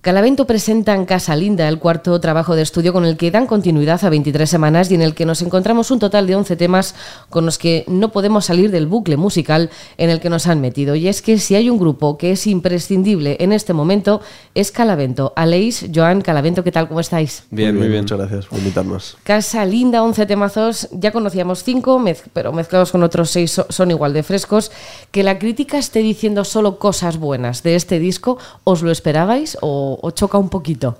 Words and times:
Calavento 0.00 0.46
presenta 0.46 0.94
en 0.94 1.06
Casa 1.06 1.34
Linda 1.34 1.68
el 1.68 1.80
cuarto 1.80 2.20
trabajo 2.20 2.54
de 2.54 2.62
estudio 2.62 2.92
con 2.92 3.04
el 3.04 3.16
que 3.16 3.32
dan 3.32 3.48
continuidad 3.48 4.04
a 4.04 4.08
23 4.08 4.48
semanas 4.48 4.92
y 4.92 4.94
en 4.94 5.02
el 5.02 5.12
que 5.12 5.26
nos 5.26 5.42
encontramos 5.42 5.90
un 5.90 5.98
total 5.98 6.28
de 6.28 6.36
11 6.36 6.54
temas 6.54 6.94
con 7.30 7.44
los 7.44 7.58
que 7.58 7.84
no 7.88 8.12
podemos 8.12 8.44
salir 8.44 8.70
del 8.70 8.86
bucle 8.86 9.16
musical 9.16 9.70
en 9.96 10.08
el 10.10 10.20
que 10.20 10.30
nos 10.30 10.46
han 10.46 10.60
metido. 10.60 10.94
Y 10.94 11.08
es 11.08 11.20
que 11.20 11.40
si 11.40 11.56
hay 11.56 11.68
un 11.68 11.80
grupo 11.80 12.16
que 12.16 12.30
es 12.30 12.46
imprescindible 12.46 13.38
en 13.40 13.52
este 13.52 13.72
momento 13.72 14.20
es 14.54 14.70
Calavento. 14.70 15.32
Aleix, 15.34 15.86
Joan, 15.92 16.20
Calavento, 16.20 16.62
¿qué 16.62 16.70
tal? 16.70 16.86
¿Cómo 16.86 17.00
estáis? 17.00 17.42
Bien, 17.50 17.76
muy 17.76 17.88
bien. 17.88 18.02
Muchas 18.02 18.18
gracias 18.18 18.46
por 18.46 18.60
invitarnos. 18.60 19.16
Casa 19.24 19.64
Linda, 19.64 20.04
11 20.04 20.26
temazos. 20.26 20.88
Ya 20.92 21.10
conocíamos 21.10 21.64
5, 21.64 22.04
pero 22.32 22.52
mezclados 22.52 22.92
con 22.92 23.02
otros 23.02 23.30
6 23.30 23.62
son 23.68 23.90
igual 23.90 24.12
de 24.12 24.22
frescos. 24.22 24.70
Que 25.10 25.24
la 25.24 25.40
crítica 25.40 25.76
esté 25.76 25.98
diciendo 26.00 26.44
solo 26.44 26.78
cosas 26.78 27.16
buenas 27.16 27.64
de 27.64 27.74
este 27.74 27.98
disco, 27.98 28.38
¿os 28.62 28.82
lo 28.82 28.92
esperabais 28.92 29.58
o 29.60 29.87
o, 30.00 30.10
choca 30.10 30.38
un 30.38 30.48
poquito? 30.48 30.98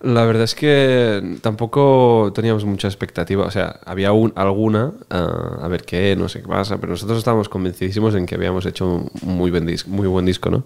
La 0.00 0.24
verdad 0.24 0.44
es 0.44 0.54
que 0.54 1.38
tampoco 1.40 2.30
teníamos 2.32 2.64
mucha 2.64 2.86
expectativa. 2.86 3.44
O 3.46 3.50
sea, 3.50 3.80
había 3.84 4.12
un, 4.12 4.32
alguna, 4.36 4.92
ah, 5.10 5.58
a 5.60 5.68
ver 5.68 5.82
qué, 5.82 6.14
no 6.16 6.28
sé 6.28 6.40
qué 6.40 6.48
pasa, 6.48 6.78
pero 6.78 6.92
nosotros 6.92 7.18
estábamos 7.18 7.48
convencidísimos 7.48 8.14
en 8.14 8.24
que 8.24 8.36
habíamos 8.36 8.64
hecho 8.66 8.86
un 8.86 9.10
muy 9.22 9.50
buen 9.50 9.66
disco, 9.66 9.90
muy 9.90 10.06
buen 10.06 10.24
disco 10.24 10.50
¿no? 10.50 10.64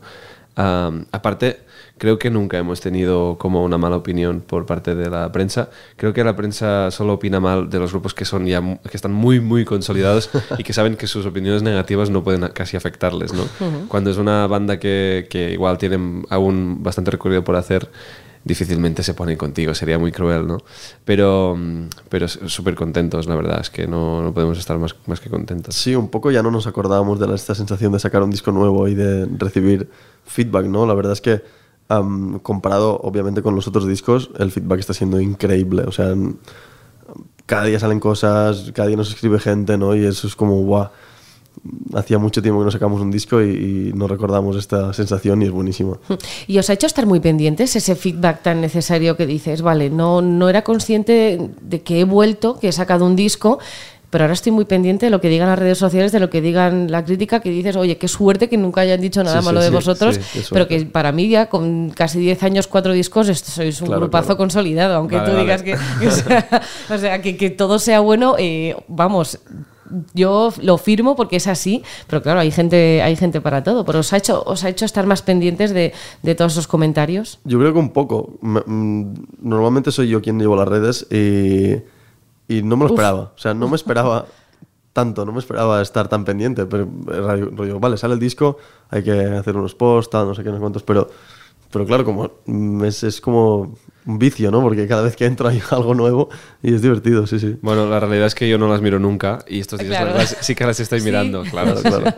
Ah, 0.57 0.91
aparte, 1.13 1.61
creo 1.99 2.19
que 2.19 2.31
nunca 2.31 2.59
hemos 2.59 2.81
tenido 2.81 3.39
como 3.39 3.63
una 3.63 3.79
mala 3.79 3.97
opinión 3.97 4.41
por 4.41 4.67
parte 4.67 4.95
de 4.95 5.09
la 5.09 5.31
prensa. 5.33 5.71
Creo 5.97 6.13
que 6.13 6.25
la 6.25 6.37
prensa 6.37 6.91
solo 6.91 7.15
opina 7.15 7.41
mal 7.41 7.71
de 7.71 7.79
los 7.79 7.93
grupos 7.93 8.13
que 8.13 8.25
son 8.25 8.47
ya 8.47 8.61
que 8.61 8.97
están 8.97 9.13
muy 9.13 9.41
muy 9.41 9.65
consolidados 9.65 10.31
y 10.59 10.63
que 10.63 10.73
saben 10.73 10.97
que 10.97 11.07
sus 11.07 11.27
opiniones 11.27 11.63
negativas 11.63 12.11
no 12.11 12.23
pueden 12.25 12.49
casi 12.49 12.77
afectarles, 12.77 13.33
¿no? 13.33 13.45
Cuando 13.89 14.11
es 14.11 14.19
una 14.19 14.47
banda 14.47 14.79
que, 14.79 15.27
que 15.31 15.53
igual 15.53 15.79
tienen 15.79 16.27
aún 16.29 16.83
bastante 16.83 17.11
recorrido 17.11 17.45
por 17.45 17.57
hacer 17.57 17.89
difícilmente 18.45 19.03
se 19.03 19.15
ponen 19.15 19.37
contigo, 19.37 19.75
sería 19.75 19.99
muy 19.99 20.13
cruel, 20.13 20.47
¿no? 20.47 20.59
Pero, 21.05 21.57
pero 22.09 22.29
súper 22.29 22.75
contentos, 22.75 23.27
la 23.27 23.35
verdad, 23.37 23.61
es 23.61 23.71
que 23.71 23.87
no, 23.87 24.23
no, 24.23 24.35
podemos 24.35 24.59
estar 24.59 24.79
más, 24.79 24.95
más 25.07 25.21
que 25.21 25.31
contentos. 25.31 25.75
Sí, 25.75 25.95
un 25.95 26.09
poco 26.09 26.31
ya 26.31 26.43
no 26.43 26.51
nos 26.51 26.67
acordábamos 26.67 27.21
de 27.21 27.33
esta 27.35 27.55
sensación 27.55 27.93
de 27.93 27.99
sacar 27.99 28.23
un 28.23 28.31
disco 28.31 28.53
nuevo 28.53 28.89
y 28.89 28.95
de 28.95 29.27
recibir 29.39 29.89
feedback, 30.25 30.67
¿no? 30.67 30.87
La 30.87 30.95
verdad 30.95 31.13
es 31.13 31.21
que 31.21 31.43
comparado 32.43 32.99
obviamente 33.03 33.43
con 33.43 33.55
los 33.55 33.69
otros 33.69 33.87
discos, 33.87 34.31
el 34.39 34.51
feedback 34.51 34.81
está 34.81 34.95
siendo 34.95 35.21
increíble, 35.21 35.83
o 35.83 35.93
sea, 35.93 36.15
cada 37.45 37.65
día 37.65 37.79
salen 37.79 38.01
cosas, 38.01 38.73
cada 38.75 38.89
día 38.89 38.97
nos 38.97 39.11
escribe 39.11 39.39
gente, 39.39 39.77
¿no? 39.77 39.95
Y 39.95 40.07
eso 40.07 40.27
es 40.27 40.35
como, 40.35 40.57
guau 40.63 40.89
hacía 41.95 42.19
mucho 42.19 42.43
tiempo 42.43 42.61
que 42.61 42.65
no 42.65 42.71
sacamos 42.71 43.01
un 43.01 43.11
disco 43.11 43.43
y, 43.43 43.93
no 43.95 44.09
recordamos 44.09 44.57
esta 44.57 44.93
sensación 44.93 45.43
y 45.43 45.47
es 45.47 45.51
buenísimo. 45.51 45.99
¿Y 46.47 46.59
os 46.59 46.71
ha 46.71 46.73
hecho 46.73 46.87
estar 46.87 47.07
muy 47.07 47.21
pendientes 47.21 47.77
ese 47.77 47.95
feedback 47.95 48.43
tan 48.43 48.61
necesario 48.61 49.17
que 49.17 49.27
dices, 49.27 49.63
vale, 49.63 49.91
no, 49.91 50.23
no 50.23 50.49
era 50.49 50.63
consciente 50.63 51.51
de 51.61 51.83
que 51.83 52.01
he 52.01 52.05
vuelto, 52.05 52.59
que 52.59 52.69
he 52.69 52.73
sacado 52.73 53.05
un 53.05 53.17
disco, 53.17 53.59
pero 54.13 54.25
ahora 54.25 54.35
estoy 54.35 54.53
muy 54.53 54.67
pendiente 54.67 55.07
de 55.07 55.11
lo 55.11 55.23
que 55.23 55.31
digan 55.31 55.49
las 55.49 55.59
redes 55.59 55.79
sociales, 55.79 56.13
de 56.13 56.21
lo 56.21 56.29
que 56.29 56.43
digan 56.43 56.91
la 56.91 57.03
crítica, 57.03 57.41
que 57.41 57.49
dices, 57.49 57.77
oye, 57.77 57.97
qué 57.97 58.09
suerte 58.09 58.47
que 58.47 58.59
nunca 58.59 58.83
hayan 58.83 59.01
dicho 59.01 59.25
nada 59.25 59.41
malo 59.41 59.63
de 59.63 59.71
vosotros, 59.71 60.21
pero 60.51 60.69
que 60.69 60.85
para 60.85 61.13
mí 61.13 61.31
ya 61.31 61.47
con 61.47 61.89
casi 61.89 62.19
10 62.19 62.43
años, 62.43 62.67
cuatro 62.67 62.93
discos, 62.93 63.29
sois 63.29 63.81
un 63.81 63.89
grupazo 63.89 64.37
consolidado, 64.37 64.97
aunque 64.97 65.19
tú 65.21 65.35
digas 65.35 65.63
que, 65.63 65.75
o 66.91 66.99
sea, 66.99 67.23
que, 67.23 67.39
que, 67.39 67.49
todo 67.49 67.79
sea 67.79 68.01
bueno, 68.01 68.37
eh, 68.39 68.77
vamos, 68.87 69.39
yo 70.15 70.53
lo 70.63 70.79
firmo 70.79 71.17
porque 71.17 71.37
es 71.37 71.47
así, 71.47 71.83
pero 72.07 72.23
claro, 72.23 72.41
hay 72.41 72.51
gente, 72.51 73.03
hay 73.03 73.17
gente 73.17 73.41
para 73.41 73.63
todo. 73.63 73.85
Pero 73.85 74.01
os 74.01 74.13
ha 74.13 74.17
hecho, 74.17 74.43
os 74.45 74.65
ha 74.65 74.69
hecho 74.69 74.85
estar 74.85 75.07
más 75.07 75.23
pendientes 75.23 75.73
de, 75.73 75.93
todos 76.35 76.53
esos 76.53 76.67
comentarios. 76.67 77.39
Yo 77.45 77.59
creo 77.59 77.73
que 77.73 77.79
un 77.79 77.91
poco. 77.91 78.39
Mm, 78.41 79.15
normalmente 79.41 79.93
soy 79.93 80.09
yo 80.09 80.23
quien 80.23 80.39
llevo 80.39 80.57
las 80.57 80.69
redes 80.69 81.07
y, 81.11 81.75
y 82.49 82.63
no 82.63 82.77
me 82.77 82.85
lo 82.85 82.91
esperaba. 82.91 83.33
O 83.35 83.39
sea, 83.39 83.55
no 83.55 83.69
me 83.69 83.77
esperaba 83.83 84.27
tanto, 84.93 85.25
no 85.25 85.33
me 85.33 85.39
esperaba 85.39 85.81
estar 85.83 86.09
tan 86.09 86.25
pendiente. 86.25 86.67
Pero 86.67 86.89
rollo, 87.07 87.81
vale, 87.81 87.97
sale 87.97 88.15
el 88.15 88.21
disco, 88.21 88.59
hay 88.91 89.03
que 89.03 89.13
hacer 89.13 89.57
unos 89.57 89.75
posts, 89.75 90.15
no 90.15 90.35
sé 90.35 90.43
qué, 90.43 90.51
no 90.51 90.57
sé 90.57 90.61
cuántos, 90.61 90.83
pero 90.83 91.09
pero 91.73 91.87
claro, 91.87 92.05
como 92.05 92.31
es, 92.85 93.03
es, 93.03 93.21
como 93.21 93.75
un 94.07 94.19
vicio, 94.19 94.51
¿no? 94.51 94.61
Porque 94.61 94.87
cada 94.87 95.03
vez 95.03 95.17
que 95.17 95.25
entro 95.25 95.49
hay 95.49 95.61
algo 95.71 95.95
nuevo 95.95 96.29
y 96.63 96.75
es 96.75 96.83
divertido, 96.83 97.27
sí, 97.27 97.41
sí. 97.41 97.57
Bueno, 97.63 97.87
la 97.89 97.99
realidad 97.99 98.27
es 98.27 98.35
que 98.35 98.49
yo 98.49 98.59
no 98.59 98.69
las 98.69 98.83
miro 98.83 98.99
nunca 98.99 99.41
y 99.49 99.61
estos 99.61 99.81
días 99.81 100.37
sí 100.41 100.55
que 100.55 100.67
las 100.67 100.79
estoy 100.79 101.01
mirando, 101.01 101.43
claro, 101.51 101.75
claro. 101.83 102.15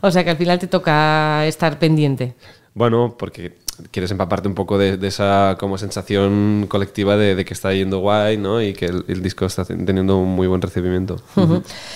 O 0.00 0.10
sea 0.10 0.24
que 0.24 0.30
al 0.30 0.36
final 0.36 0.58
te 0.58 0.66
toca 0.66 1.46
estar 1.46 1.78
pendiente. 1.78 2.34
Bueno, 2.74 3.16
porque 3.18 3.58
quieres 3.90 4.10
empaparte 4.10 4.48
un 4.48 4.54
poco 4.54 4.78
de, 4.78 4.98
esa 5.06 5.56
como 5.58 5.78
sensación 5.78 6.66
colectiva 6.68 7.16
de, 7.16 7.44
que 7.44 7.54
está 7.54 7.72
yendo 7.72 7.98
guay, 7.98 8.36
¿no? 8.36 8.62
Y 8.62 8.72
que 8.72 8.86
el, 8.86 9.22
disco 9.22 9.46
está 9.46 9.64
teniendo 9.64 10.18
un 10.18 10.28
muy 10.28 10.46
buen 10.46 10.60
recibimiento. 10.60 11.16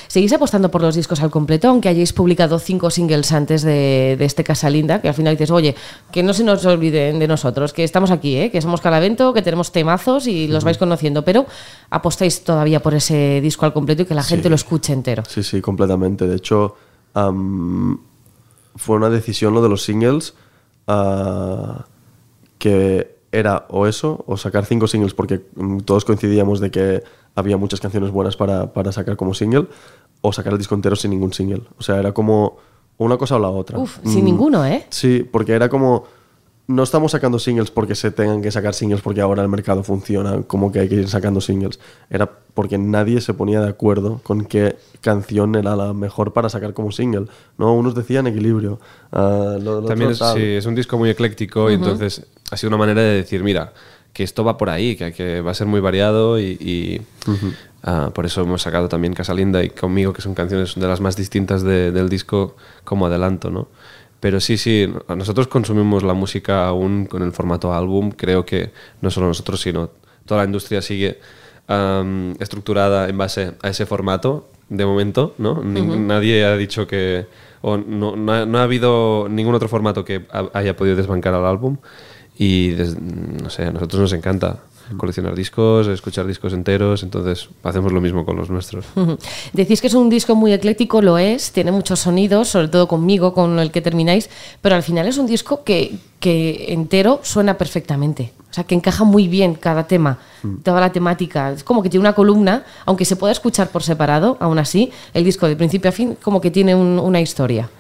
¿Seguís 0.09 0.33
apostando 0.33 0.71
por 0.71 0.83
los 0.83 0.95
discos 0.95 1.21
al 1.21 1.31
completo, 1.31 1.69
aunque 1.69 1.89
hayáis 1.89 2.13
publicado 2.13 2.59
cinco 2.59 2.91
singles 2.91 3.33
antes 3.33 3.63
de, 3.63 4.17
este 4.21 4.45
Casa 4.45 4.71
Linda? 4.71 5.01
Que 5.01 5.09
al 5.09 5.15
final 5.15 5.35
dices, 5.35 5.51
oye, 5.51 5.75
que 6.11 6.23
no 6.23 6.33
se 6.35 6.45
nos 6.45 6.65
olviden 6.65 7.19
de 7.19 7.29
nosotros, 7.29 7.73
que 7.73 7.85
estamos 7.85 8.11
aquí, 8.11 8.37
¿eh? 8.37 8.51
que 8.51 8.61
somos 8.61 8.81
Calavento, 8.81 9.33
que 9.33 9.43
tenemos 9.43 9.73
temazos 9.73 10.27
y 10.27 10.49
los 10.49 10.65
vais 10.65 10.79
conociendo, 10.79 11.25
pero 11.25 11.47
apostáis 11.91 12.45
todavía 12.45 12.81
por 12.81 12.95
ese 12.95 13.41
disco 13.41 13.67
al 13.67 13.73
completo 13.73 14.03
y 14.03 14.05
que 14.07 14.15
la 14.15 14.23
gente 14.23 14.49
lo 14.49 14.55
escuche 14.55 14.93
entero. 14.93 15.23
Sí, 15.29 15.43
sí, 15.43 15.61
completamente. 15.61 16.27
De 16.27 16.37
hecho, 16.37 16.77
fue 18.77 18.97
una 18.97 19.11
decisión 19.11 19.55
lo 19.55 19.63
de 19.63 19.69
los 19.69 19.83
singles 19.83 20.35
que 22.59 23.17
era 23.33 23.67
o 23.71 23.87
eso, 23.87 24.23
o 24.27 24.37
sacar 24.37 24.67
cinco 24.67 24.87
singles, 24.87 25.15
porque 25.15 25.41
mm, 25.57 25.79
todos 25.79 26.05
coincidíamos 26.05 26.61
de 26.61 26.71
que 26.71 27.03
había 27.35 27.57
muchas 27.57 27.81
canciones 27.81 28.11
buenas 28.11 28.37
para, 28.37 28.73
para 28.73 28.93
sacar 28.93 29.17
como 29.17 29.33
single, 29.35 29.69
o 30.21 30.33
sacar 30.33 30.53
el 30.53 30.59
disco 30.59 30.75
entero 30.75 30.95
sin 30.97 31.11
ningún 31.11 31.33
single. 31.33 31.63
O 31.79 31.83
sea, 31.83 31.99
era 31.99 32.13
como 32.13 32.59
una 32.99 33.17
cosa 33.17 33.37
o 33.37 33.39
la 33.39 33.49
otra. 33.49 33.79
Uf, 33.79 33.99
sin 34.05 34.23
mm, 34.23 34.25
ninguno, 34.25 34.65
¿eh? 34.65 34.87
Sí, 34.91 35.29
porque 35.31 35.53
era 35.53 35.69
como 35.69 36.05
no 36.75 36.83
estamos 36.83 37.13
sacando 37.13 37.39
singles 37.39 37.71
porque 37.71 37.95
se 37.95 38.11
tengan 38.11 38.43
que 38.43 38.51
sacar 38.51 38.75
singles 38.75 39.01
porque 39.01 39.21
ahora 39.21 39.43
el 39.43 39.49
mercado 39.49 39.83
funciona 39.85 40.43
como 40.43 40.73
que 40.73 40.81
hay 40.81 40.89
que 40.89 40.97
ir 40.97 41.09
sacando 41.09 41.41
singles. 41.41 41.79
Era 42.11 42.31
porque 42.55 42.79
nadie 42.79 43.21
se 43.21 43.35
ponía 43.35 43.61
de 43.61 43.69
acuerdo 43.69 44.21
con 44.23 44.45
qué 44.45 44.77
canción 45.01 45.55
era 45.55 45.77
la 45.77 45.93
mejor 45.93 46.33
para 46.33 46.49
sacar 46.49 46.73
como 46.75 46.93
single. 46.93 47.27
¿no? 47.59 47.75
Unos 47.75 47.95
decían 47.95 48.27
equilibrio. 48.27 48.81
Ah, 49.13 49.57
También 49.87 50.11
es, 50.11 50.19
sí, 50.19 50.43
es 50.43 50.67
un 50.67 50.75
disco 50.75 50.99
muy 50.99 51.11
ecléctico 51.11 51.71
y 51.71 51.75
entonces 51.75 52.27
ha 52.51 52.57
sido 52.57 52.69
una 52.69 52.79
manera 52.79 53.01
de 53.01 53.15
decir, 53.15 53.43
mira, 53.43 53.73
que 54.13 54.23
esto 54.23 54.45
va 54.45 54.59
por 54.59 54.69
ahí, 54.69 54.97
que, 54.97 55.13
que 55.13 55.41
va 55.41 55.53
a 55.53 55.55
ser 55.55 55.67
muy 55.67 55.81
variado 55.81 56.39
y, 56.39 57.03
ah, 57.83 58.11
por 58.15 58.27
eso 58.27 58.43
hemos 58.43 58.63
sacado 58.63 58.89
también 58.89 59.15
Casa 59.15 59.33
Linda 59.35 59.63
y 59.63 59.71
Conmigo, 59.71 60.13
que 60.13 60.23
son 60.23 60.35
canciones 60.35 60.75
de 60.75 60.87
las 60.87 61.01
más 61.01 61.17
distintas 61.17 61.63
del 61.63 62.09
disco 62.09 62.57
como 62.85 63.07
adelanto, 63.07 63.51
¿no? 63.51 63.69
Pero 64.23 64.39
sí, 64.39 64.57
sí, 64.57 64.89
nosotros 65.09 65.49
consumimos 65.49 66.05
la 66.05 66.15
música 66.15 66.69
aún 66.69 67.07
con 67.07 67.25
el 67.25 67.33
formato 67.33 67.75
álbum. 67.75 68.13
Creo 68.13 68.47
que 68.47 68.71
no 69.01 69.11
solo 69.11 69.27
nosotros, 69.27 69.61
sino 69.61 69.91
toda 70.25 70.43
la 70.43 70.47
industria 70.47 70.81
sigue 70.81 71.19
estructurada 72.39 73.09
en 73.09 73.19
base 73.19 73.55
a 73.61 73.69
ese 73.69 73.85
formato 73.85 74.49
de 74.69 74.87
momento, 74.87 75.35
¿no? 75.39 75.61
Nadie 75.65 76.45
ha 76.45 76.57
dicho 76.57 76.87
que... 76.87 77.27
O 77.63 77.77
no, 77.77 78.15
no, 78.15 78.59
ha, 78.59 78.63
habido 78.63 79.27
ningún 79.29 79.57
otro 79.57 79.67
formato 79.67 80.05
que 80.05 80.25
haya 80.53 80.77
podido 80.77 80.95
desbancar 80.95 81.35
al 81.35 81.45
álbum. 81.45 81.79
Y, 82.39 82.77
no 83.43 83.51
sé, 83.51 83.65
a 83.65 83.73
nosotros 83.73 84.03
nos 84.03 84.13
encanta 84.13 84.61
coleccionar 84.97 85.35
discos, 85.35 85.87
escuchar 85.89 86.27
discos 86.27 86.53
enteros, 86.53 87.03
entonces 87.03 87.49
hacemos 87.63 87.93
lo 87.93 88.01
mismo 88.01 88.25
con 88.25 88.37
los 88.37 88.51
nuestros. 88.51 88.85
Decís 89.53 89.81
que 89.81 89.87
es 89.87 89.95
un 89.95 90.09
disco 90.09 90.35
muy 90.35 90.53
ecléctico, 90.53 91.03
lo 91.03 91.19
es, 91.19 91.53
tiene 91.53 91.73
muchos 91.73 92.01
sonidos, 92.01 92.49
sobre 92.49 92.69
todo 92.69 92.89
conmigo, 92.89 93.35
con 93.35 93.59
el 93.59 93.71
que 93.71 93.81
termináis, 93.81 94.29
pero 94.61 94.75
al 94.75 94.83
final 94.83 95.07
es 95.07 95.19
un 95.19 95.27
disco 95.27 95.65
que, 95.65 95.97
que 96.21 96.73
entero 96.73 97.21
suena 97.23 97.59
perfectamente. 97.59 98.33
O 98.51 98.55
sea, 98.55 98.65
que 98.65 98.75
encaja 98.75 99.05
muy 99.05 99.29
bien 99.29 99.55
cada 99.55 99.87
tema, 99.87 100.19
mm. 100.43 100.57
toda 100.57 100.79
la 100.79 100.93
temática. 100.93 101.53
Es 101.53 101.65
como 101.65 101.83
que 101.83 101.89
tiene 101.89 102.03
una 102.03 102.13
columna, 102.13 102.65
aunque 102.85 103.07
se 103.07 103.17
pueda 103.17 103.33
escuchar 103.33 103.71
por 103.71 103.83
separado, 103.83 104.37
aún 104.41 104.59
así, 104.59 104.93
el 105.15 105.25
disco 105.25 105.49
de 105.49 105.57
principio 105.57 105.89
a 105.89 105.93
fin 105.93 106.17
como 106.23 106.41
que 106.41 106.51
tiene 106.51 106.75
una 106.75 107.21
historia. 107.21 107.71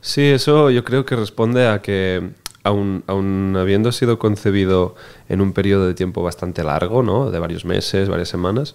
Sí, 0.00 0.22
eso 0.22 0.70
yo 0.70 0.82
creo 0.84 1.04
que 1.04 1.14
responde 1.14 1.68
a 1.68 1.80
que 1.82 2.30
aún, 2.68 3.56
habiendo 3.56 3.92
sido 3.92 4.18
concebido 4.18 4.94
en 5.28 5.40
un 5.40 5.52
periodo 5.52 5.86
de 5.86 5.94
tiempo 5.94 6.22
bastante 6.22 6.62
largo, 6.62 7.02
¿no? 7.02 7.30
de 7.30 7.38
varios 7.38 7.64
meses, 7.64 8.08
varias 8.08 8.28
semanas, 8.28 8.74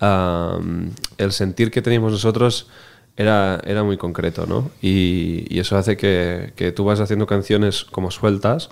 el 0.00 1.32
sentir 1.32 1.70
que 1.70 1.82
teníamos 1.82 2.12
nosotros 2.12 2.68
era, 3.16 3.60
era 3.64 3.84
muy 3.84 3.96
concreto, 3.96 4.44
¿no? 4.46 4.70
Y, 4.82 5.58
eso 5.58 5.76
hace 5.76 5.96
que, 5.96 6.52
que, 6.56 6.72
tú 6.72 6.84
vas 6.84 7.00
haciendo 7.00 7.26
canciones 7.26 7.84
como 7.84 8.10
sueltas 8.10 8.70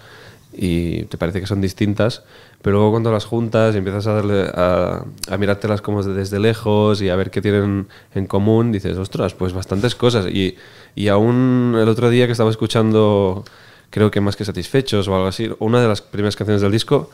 y 0.52 1.04
te 1.04 1.16
parece 1.16 1.40
que 1.40 1.46
son 1.46 1.60
distintas, 1.60 2.24
pero 2.60 2.76
luego 2.76 2.90
cuando 2.90 3.12
las 3.12 3.24
juntas 3.24 3.74
y 3.74 3.78
empiezas 3.78 4.06
a, 4.08 4.14
darle, 4.14 4.50
a 4.52 5.04
mirártelas 5.38 5.80
como 5.80 6.02
desde 6.02 6.38
lejos 6.38 7.00
y 7.00 7.08
a 7.08 7.16
ver 7.16 7.30
qué 7.30 7.40
tienen 7.40 7.86
en 8.14 8.26
común, 8.26 8.72
dices, 8.72 8.98
ostras, 8.98 9.34
pues 9.34 9.52
bastantes 9.52 9.94
cosas. 9.94 10.26
Y, 10.26 10.56
y 10.94 11.08
aún 11.08 11.76
el 11.80 11.88
otro 11.88 12.10
día 12.10 12.26
que 12.26 12.32
estaba 12.32 12.50
escuchando 12.50 13.44
creo 13.92 14.10
que 14.10 14.20
más 14.20 14.34
que 14.36 14.44
satisfechos 14.44 15.06
o 15.06 15.14
algo 15.14 15.28
así. 15.28 15.48
Una 15.58 15.80
de 15.80 15.86
las 15.86 16.00
primeras 16.00 16.34
canciones 16.34 16.62
del 16.62 16.72
disco, 16.72 17.10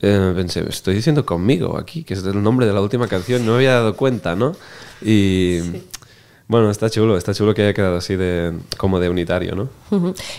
eh, 0.00 0.32
pensé, 0.34 0.68
estoy 0.68 0.96
diciendo 0.96 1.24
conmigo 1.24 1.78
aquí, 1.78 2.02
que 2.02 2.14
es 2.14 2.24
el 2.24 2.42
nombre 2.42 2.66
de 2.66 2.72
la 2.72 2.80
última 2.80 3.06
canción, 3.06 3.46
no 3.46 3.52
me 3.52 3.58
había 3.58 3.74
dado 3.74 3.96
cuenta, 3.96 4.34
¿no? 4.34 4.56
Y 5.00 5.60
bueno, 6.48 6.68
está 6.68 6.90
chulo, 6.90 7.16
está 7.16 7.32
chulo 7.32 7.54
que 7.54 7.62
haya 7.62 7.74
quedado 7.74 7.96
así 7.96 8.16
de, 8.16 8.58
como 8.76 8.98
de 8.98 9.08
unitario, 9.08 9.54
¿no? 9.54 9.68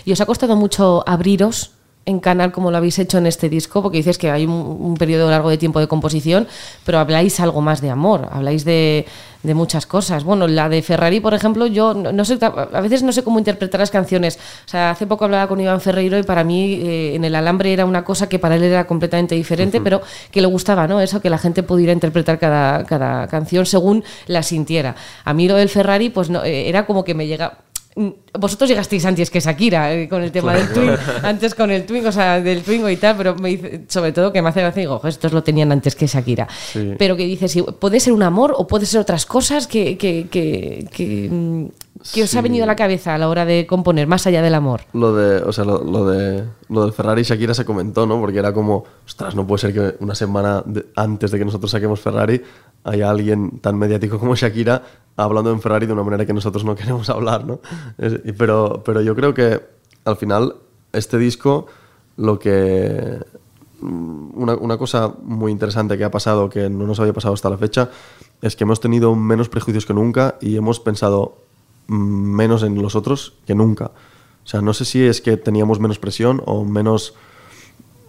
¿Y 0.04 0.12
os 0.12 0.20
ha 0.20 0.26
costado 0.26 0.56
mucho 0.56 1.02
abriros 1.08 1.70
en 2.06 2.20
canal 2.20 2.52
como 2.52 2.70
lo 2.70 2.76
habéis 2.76 2.98
hecho 2.98 3.18
en 3.18 3.26
este 3.26 3.48
disco? 3.48 3.82
Porque 3.82 3.98
dices 3.98 4.16
que 4.16 4.30
hay 4.30 4.46
un, 4.46 4.96
periodo 4.96 5.30
largo 5.30 5.50
de 5.50 5.58
tiempo 5.58 5.80
de 5.80 5.88
composición, 5.88 6.46
pero 6.84 6.98
habláis 6.98 7.38
algo 7.40 7.60
más 7.60 7.80
de 7.80 7.90
amor, 7.90 8.28
habláis 8.30 8.64
de, 8.64 9.06
muchas 9.42 9.86
cosas. 9.86 10.24
Bueno, 10.24 10.48
la 10.48 10.68
de 10.68 10.82
Ferrari, 10.82 11.20
por 11.20 11.32
ejemplo, 11.32 11.68
yo 11.68 11.94
no, 11.94 12.24
sé, 12.24 12.36
a 12.40 12.80
veces 12.80 13.04
no 13.04 13.12
sé 13.12 13.22
cómo 13.22 13.38
interpretar 13.38 13.78
las 13.78 13.92
canciones. 13.92 14.40
O 14.66 14.68
sea, 14.68 14.90
hace 14.90 15.06
poco 15.06 15.24
hablaba 15.24 15.46
con 15.46 15.60
Iván 15.60 15.80
Ferreiro 15.80 16.18
y 16.18 16.24
para 16.24 16.42
mí 16.42 16.80
eh, 16.82 17.14
en 17.14 17.24
el 17.24 17.32
alambre 17.32 17.72
era 17.72 17.84
una 17.84 18.02
cosa 18.02 18.28
que 18.28 18.40
para 18.40 18.56
él 18.56 18.64
era 18.64 18.88
completamente 18.88 19.36
diferente, 19.36 19.80
pero 19.80 20.02
que 20.32 20.40
le 20.40 20.48
gustaba, 20.48 20.88
¿no? 20.88 21.00
Eso, 21.00 21.20
que 21.20 21.30
la 21.30 21.38
gente 21.38 21.62
pudiera 21.62 21.92
interpretar 21.92 22.40
cada, 22.40 22.84
cada 22.86 23.28
canción 23.28 23.66
según 23.66 24.02
la 24.26 24.42
sintiera. 24.42 24.96
A 25.24 25.32
mí 25.32 25.46
lo 25.46 25.54
del 25.54 25.68
Ferrari, 25.68 26.10
pues 26.10 26.28
no, 26.28 26.42
eh, 26.42 26.68
era 26.68 26.84
como 26.84 27.04
que 27.04 27.14
me 27.14 27.28
llega 27.28 27.58
vosotros 28.38 28.68
llegasteis 28.68 29.04
antes 29.06 29.30
que 29.30 29.40
Shakira 29.40 29.94
eh, 29.94 30.08
con 30.08 30.22
el 30.22 30.30
tema 30.30 30.54
del 30.54 30.70
twing, 30.72 30.90
antes 31.22 31.54
con 31.54 31.70
el 31.70 31.86
twing, 31.86 32.04
o 32.04 32.12
sea, 32.12 32.40
del 32.40 32.62
twingo 32.62 32.90
y 32.90 32.96
tal, 32.96 33.16
pero 33.16 33.34
me 33.36 33.48
dice, 33.48 33.84
sobre 33.88 34.12
todo 34.12 34.32
que 34.32 34.42
me 34.42 34.50
hace 34.50 34.60
gracia, 34.60 34.80
digo, 34.80 35.00
estos 35.04 35.32
lo 35.32 35.42
tenían 35.42 35.72
antes 35.72 35.94
que 35.94 36.06
Shakira. 36.06 36.46
Pero 36.98 37.16
que 37.16 37.24
dices, 37.24 37.56
puede 37.78 37.98
ser 38.00 38.12
un 38.12 38.22
amor 38.22 38.54
o 38.56 38.66
puede 38.66 38.84
ser 38.84 39.00
otras 39.00 39.24
cosas 39.24 39.66
que, 39.66 39.96
que, 39.96 40.26
que, 40.30 40.86
que, 40.92 41.70
mm, 42.14 42.22
os 42.22 42.34
ha 42.34 42.40
venido 42.40 42.64
a 42.64 42.66
la 42.66 42.76
cabeza 42.76 43.14
a 43.14 43.18
la 43.18 43.28
hora 43.28 43.44
de 43.44 43.66
componer, 43.66 44.06
más 44.06 44.26
allá 44.26 44.42
del 44.42 44.54
amor. 44.54 44.82
Lo 44.92 45.14
de, 45.14 45.42
o 45.42 45.52
sea, 45.52 45.64
lo, 45.64 46.06
de 46.06 46.44
lo 46.68 46.82
del 46.82 46.92
Ferrari 46.92 47.22
y 47.22 47.24
Shakira 47.24 47.54
se 47.54 47.64
comentó, 47.64 48.06
¿no? 48.06 48.20
Porque 48.20 48.38
era 48.38 48.52
como, 48.52 48.84
ostras, 49.04 49.34
no 49.34 49.46
puede 49.46 49.60
ser 49.60 49.74
que 49.74 49.96
una 50.02 50.14
semana 50.14 50.64
antes 50.94 51.30
de 51.30 51.38
que 51.38 51.44
nosotros 51.44 51.70
saquemos 51.70 52.00
Ferrari 52.00 52.42
haya 52.84 53.10
alguien 53.10 53.58
tan 53.60 53.76
mediático 53.76 54.18
como 54.18 54.34
Shakira 54.36 54.82
hablando 55.16 55.50
en 55.50 55.60
Ferrari 55.60 55.86
de 55.86 55.92
una 55.92 56.02
manera 56.02 56.26
que 56.26 56.32
nosotros 56.32 56.64
no 56.64 56.74
queremos 56.76 57.08
hablar, 57.10 57.44
¿no? 57.44 57.60
pero, 58.36 58.82
pero 58.84 59.00
yo 59.00 59.14
creo 59.14 59.34
que 59.34 59.60
al 60.04 60.16
final 60.16 60.56
este 60.92 61.18
disco 61.18 61.66
lo 62.16 62.38
que... 62.38 63.18
Mm, 63.80 64.30
una, 64.34 64.54
una, 64.54 64.78
cosa 64.78 65.14
muy 65.22 65.52
interesante 65.52 65.98
que 65.98 66.04
ha 66.04 66.10
pasado, 66.10 66.48
que 66.48 66.70
no 66.70 66.86
nos 66.86 66.98
había 66.98 67.12
pasado 67.12 67.34
hasta 67.34 67.50
la 67.50 67.58
fecha, 67.58 67.90
es 68.40 68.56
que 68.56 68.64
hemos 68.64 68.80
tenido 68.80 69.14
menos 69.14 69.48
prejuicios 69.48 69.84
que 69.84 69.94
nunca 69.94 70.36
y 70.40 70.56
hemos 70.56 70.80
pensado 70.80 71.45
menos 71.86 72.62
en 72.62 72.80
los 72.80 72.96
otros 72.96 73.34
que 73.46 73.54
nunca. 73.54 73.86
O 74.44 74.48
sea, 74.48 74.60
no 74.60 74.74
sé 74.74 74.84
si 74.84 75.02
es 75.02 75.20
que 75.20 75.36
teníamos 75.36 75.80
menos 75.80 75.98
presión 75.98 76.42
o 76.46 76.64
menos 76.64 77.14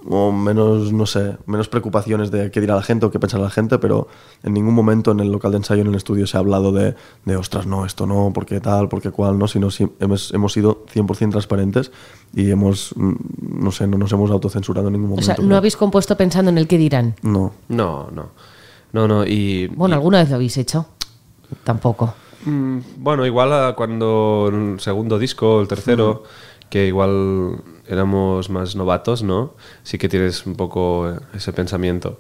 o 0.10 0.32
menos, 0.32 0.94
no 0.94 1.06
sé, 1.06 1.38
menos 1.46 1.68
preocupaciones 1.68 2.32
de 2.32 2.50
qué 2.50 2.62
dirá 2.62 2.76
la 2.76 2.82
gente 2.82 3.06
o 3.06 3.12
qué 3.12 3.20
pensará 3.20 3.44
la 3.44 3.50
gente, 3.50 3.78
pero 3.78 4.08
en 4.44 4.54
ningún 4.54 4.74
momento 4.74 5.12
en 5.12 5.20
el 5.20 5.32
local 5.32 5.52
de 5.52 5.58
ensayo, 5.58 5.82
en 5.82 5.88
el 5.88 5.96
estudio, 5.96 6.26
se 6.28 6.38
ha 6.38 6.40
hablado 6.40 6.72
de, 6.72 6.96
de 7.26 7.36
ostras, 7.36 7.66
no, 7.66 7.86
esto 7.86 8.08
no, 8.08 8.32
porque 8.34 8.62
tal, 8.62 8.88
porque 8.88 9.12
cual, 9.12 9.38
no, 9.38 9.48
sino 9.48 9.70
si, 9.70 9.88
hemos, 10.00 10.34
hemos 10.34 10.54
sido 10.54 10.86
100% 10.94 11.32
transparentes 11.32 11.92
y 12.34 12.50
hemos, 12.52 12.94
mm, 12.96 13.14
no 13.60 13.72
sé, 13.72 13.86
no 13.88 13.98
nos 13.98 14.12
hemos 14.14 14.32
autocensurado 14.32 14.88
en 14.88 14.94
ningún 14.94 15.10
momento. 15.10 15.32
O 15.32 15.36
sea, 15.36 15.44
¿no 15.44 15.58
habéis 15.58 15.76
compuesto 15.76 16.16
pensando 16.16 16.52
en 16.52 16.58
el 16.58 16.68
qué 16.68 16.78
dirán? 16.78 17.16
No. 17.22 17.52
No, 17.68 18.10
no. 18.12 18.30
No, 18.94 19.08
no, 19.08 19.26
y... 19.26 19.68
Bueno, 19.68 19.96
¿alguna 19.96 20.20
vez 20.20 20.30
lo 20.30 20.36
habéis 20.36 20.58
hecho? 20.58 20.86
Tampoco. 21.66 22.14
Mm, 22.46 22.80
bueno, 22.98 23.26
igual 23.26 23.76
cuando 23.76 24.50
el 24.52 24.80
segundo 24.80 25.20
disco, 25.20 25.62
el 25.62 25.68
tercero, 25.68 26.24
que 26.70 26.88
igual 26.88 27.58
éramos 27.88 28.50
más 28.50 28.76
novatos, 28.76 29.24
¿no? 29.24 29.54
Sí 29.84 29.98
que 29.98 30.10
tienes 30.10 30.46
un 30.46 30.56
poco 30.56 31.14
ese 31.34 31.54
pensamiento. 31.54 32.20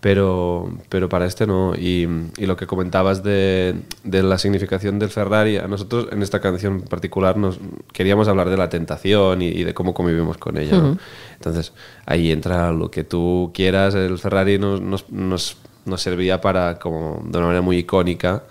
Pero, 0.00 0.72
pero 0.88 1.10
para 1.10 1.26
este 1.26 1.46
no. 1.46 1.74
Y, 1.74 2.08
y 2.38 2.46
lo 2.46 2.56
que 2.56 2.66
comentabas 2.66 3.22
de, 3.22 3.74
de, 4.02 4.22
la 4.22 4.38
significación 4.38 4.98
del 4.98 5.10
Ferrari, 5.10 5.58
a 5.58 5.68
nosotros 5.68 6.08
en 6.10 6.22
esta 6.22 6.40
canción 6.40 6.76
en 6.76 6.80
particular 6.82 7.36
nos 7.36 7.60
queríamos 7.92 8.26
hablar 8.26 8.48
de 8.48 8.56
la 8.56 8.70
tentación 8.70 9.42
y, 9.42 9.62
de 9.62 9.74
cómo 9.74 9.92
convivimos 9.92 10.38
con 10.38 10.56
ella. 10.56 10.96
Entonces 11.34 11.74
ahí 12.06 12.30
entra 12.30 12.72
lo 12.72 12.90
que 12.90 13.04
tú 13.04 13.50
quieras. 13.52 13.94
El 13.94 14.18
Ferrari 14.18 14.58
nos, 14.58 14.80
nos, 14.80 15.10
nos, 15.10 15.58
nos 15.84 16.00
servía 16.00 16.40
para, 16.40 16.78
como 16.78 17.22
de 17.26 17.36
una 17.36 17.48
manera 17.48 17.62
muy 17.62 17.76
icónica, 17.76 18.44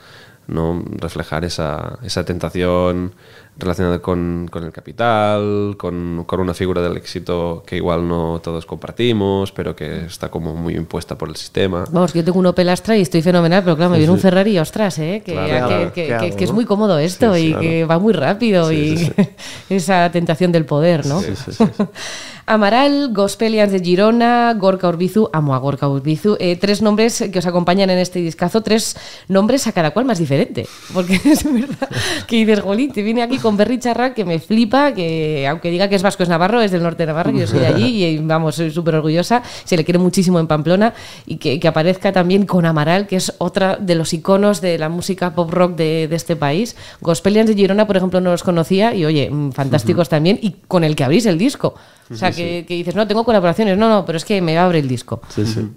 ¿no? 0.50 0.84
reflejar 0.98 1.46
esa, 1.46 2.00
esa 2.04 2.26
tentación 2.26 3.14
relacionada 3.58 4.00
con, 4.00 4.48
con 4.50 4.64
el 4.64 4.72
capital, 4.72 5.76
con, 5.78 6.24
con, 6.26 6.40
una 6.40 6.54
figura 6.54 6.82
del 6.82 6.96
éxito 6.96 7.64
que 7.66 7.76
igual 7.76 8.08
no 8.08 8.40
todos 8.42 8.66
compartimos, 8.66 9.52
pero 9.52 9.76
que 9.76 10.06
está 10.06 10.30
como 10.30 10.56
muy 10.56 10.76
impuesta 10.76 11.18
por 11.18 11.30
el 11.30 11.36
sistema. 11.36 11.84
Vamos, 11.92 12.14
yo 12.14 12.24
tengo 12.24 12.40
un 12.40 12.46
Opel 12.46 12.70
Astra 12.70 12.98
y 12.98 13.02
estoy 13.02 13.22
fenomenal, 13.22 13.64
pero 13.64 13.76
claro, 13.76 13.92
me 13.92 13.98
viene 13.98 14.14
un 14.14 14.20
Ferrari, 14.20 14.58
ostras, 14.60 14.98
¿eh? 15.00 15.22
que, 15.26 15.34
que, 15.94 16.34
que, 16.36 16.44
es 16.44 16.52
muy 16.54 16.66
cómodo 16.66 16.98
esto 17.00 17.38
y 17.38 17.54
que 17.54 17.86
va 17.86 18.00
muy 18.00 18.14
rápido 18.14 18.72
y 18.72 19.12
esa 19.70 20.10
tentación 20.12 20.52
del 20.52 20.66
poder, 20.66 21.06
¿no? 21.06 21.22
Amaral, 22.50 23.14
Gospelians 23.14 23.72
de 23.72 23.80
Girona, 23.80 24.56
Gorka 24.58 24.90
Urbizu, 24.90 25.30
amo 25.34 25.54
a 25.54 25.60
Gorka 25.60 25.88
Urbizu. 25.88 26.36
Eh, 26.40 26.56
tres 26.56 26.82
nombres 26.82 27.24
que 27.32 27.38
os 27.38 27.46
acompañan 27.46 27.92
en 27.92 28.00
este 28.00 28.18
discazo, 28.26 28.64
tres 28.64 28.98
nombres 29.28 29.68
a 29.68 29.72
cada 29.72 29.92
cual 29.92 30.06
más 30.06 30.18
diferente. 30.18 30.66
Porque 30.92 31.22
es 31.26 31.44
verdad 31.44 31.88
que 32.26 32.38
dices, 32.38 32.62
Golín, 32.62 32.92
te 32.92 33.04
viene 33.04 33.22
aquí 33.22 33.38
con 33.38 33.56
Berry 33.56 33.78
Charra 33.78 34.16
que 34.16 34.26
me 34.26 34.40
flipa, 34.40 34.96
que 34.96 35.48
aunque 35.48 35.70
diga 35.70 35.90
que 35.90 35.96
es 35.96 36.02
vasco, 36.02 36.24
es 36.24 36.30
navarro, 36.30 36.60
es 36.60 36.72
del 36.72 36.82
norte 36.82 37.04
de 37.04 37.08
Navarra, 37.08 37.32
que 37.32 37.38
yo 37.38 37.46
soy 37.46 37.60
de 37.60 37.68
allí 37.68 38.04
y 38.04 38.18
vamos, 38.18 38.56
soy 38.56 38.72
súper 38.72 38.96
orgullosa. 38.96 39.44
Se 39.64 39.78
le 39.78 39.86
quiere 39.86 40.00
muchísimo 40.00 40.40
en 40.40 40.48
Pamplona 40.48 40.96
y 41.28 41.38
que, 41.38 41.60
que, 41.60 41.68
aparezca 41.68 42.12
también 42.12 42.48
con 42.48 42.66
Amaral, 42.66 43.06
que 43.06 43.18
es 43.18 43.32
otra 43.38 43.76
de 43.76 43.94
los 43.94 44.12
iconos 44.12 44.60
de 44.60 44.80
la 44.80 44.90
música 44.90 45.36
pop 45.36 45.52
rock 45.52 45.76
de, 45.76 46.08
de 46.08 46.16
este 46.16 46.36
país. 46.36 46.76
Gospelians 47.02 47.48
de 47.48 47.54
Girona, 47.54 47.86
por 47.86 47.98
ejemplo, 47.98 48.22
no 48.22 48.32
los 48.32 48.42
conocía 48.42 48.96
y 48.96 49.06
oye, 49.06 49.30
mm, 49.30 49.52
fantásticos 49.52 50.10
también 50.10 50.40
y 50.42 50.56
con 50.68 50.84
el 50.84 50.96
que 50.96 51.04
abrís 51.04 51.28
el 51.28 51.38
disco. 51.38 51.76
O 52.12 52.16
sea, 52.16 52.32
que, 52.32 52.66
dices, 52.68 52.96
no, 52.96 53.08
tengo 53.08 53.24
colaboraciones. 53.24 53.78
No, 53.78 53.90
no, 53.90 54.06
pero 54.06 54.18
es 54.18 54.26
que 54.26 54.42
me 54.42 54.58
abre 54.58 54.80
el 54.80 54.88
disco. 54.88 55.22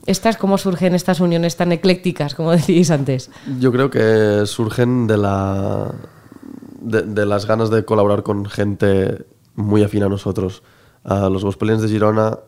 ¿Estas 0.07 0.37
cómo 0.37 0.57
surgen 0.59 0.95
estas 0.95 1.21
uniones 1.21 1.57
tan 1.57 1.73
eclécticas, 1.73 2.35
como 2.35 2.51
decíais 2.53 2.91
antes? 2.91 3.31
Yo 3.61 3.73
creo 3.73 3.91
que 3.91 4.47
surgen 4.47 5.07
de, 5.07 5.19
la, 5.19 5.93
de, 6.81 7.27
las 7.27 7.47
ganas 7.47 7.71
de 7.71 7.85
colaborar 7.85 8.23
con 8.23 8.47
gente 8.47 9.27
muy 9.55 9.83
afín 9.83 10.03
a 10.05 10.09
nosotros. 10.09 10.63
los 11.05 11.45
Gospelians 11.45 11.83
de 11.83 11.89
Girona 11.89 12.39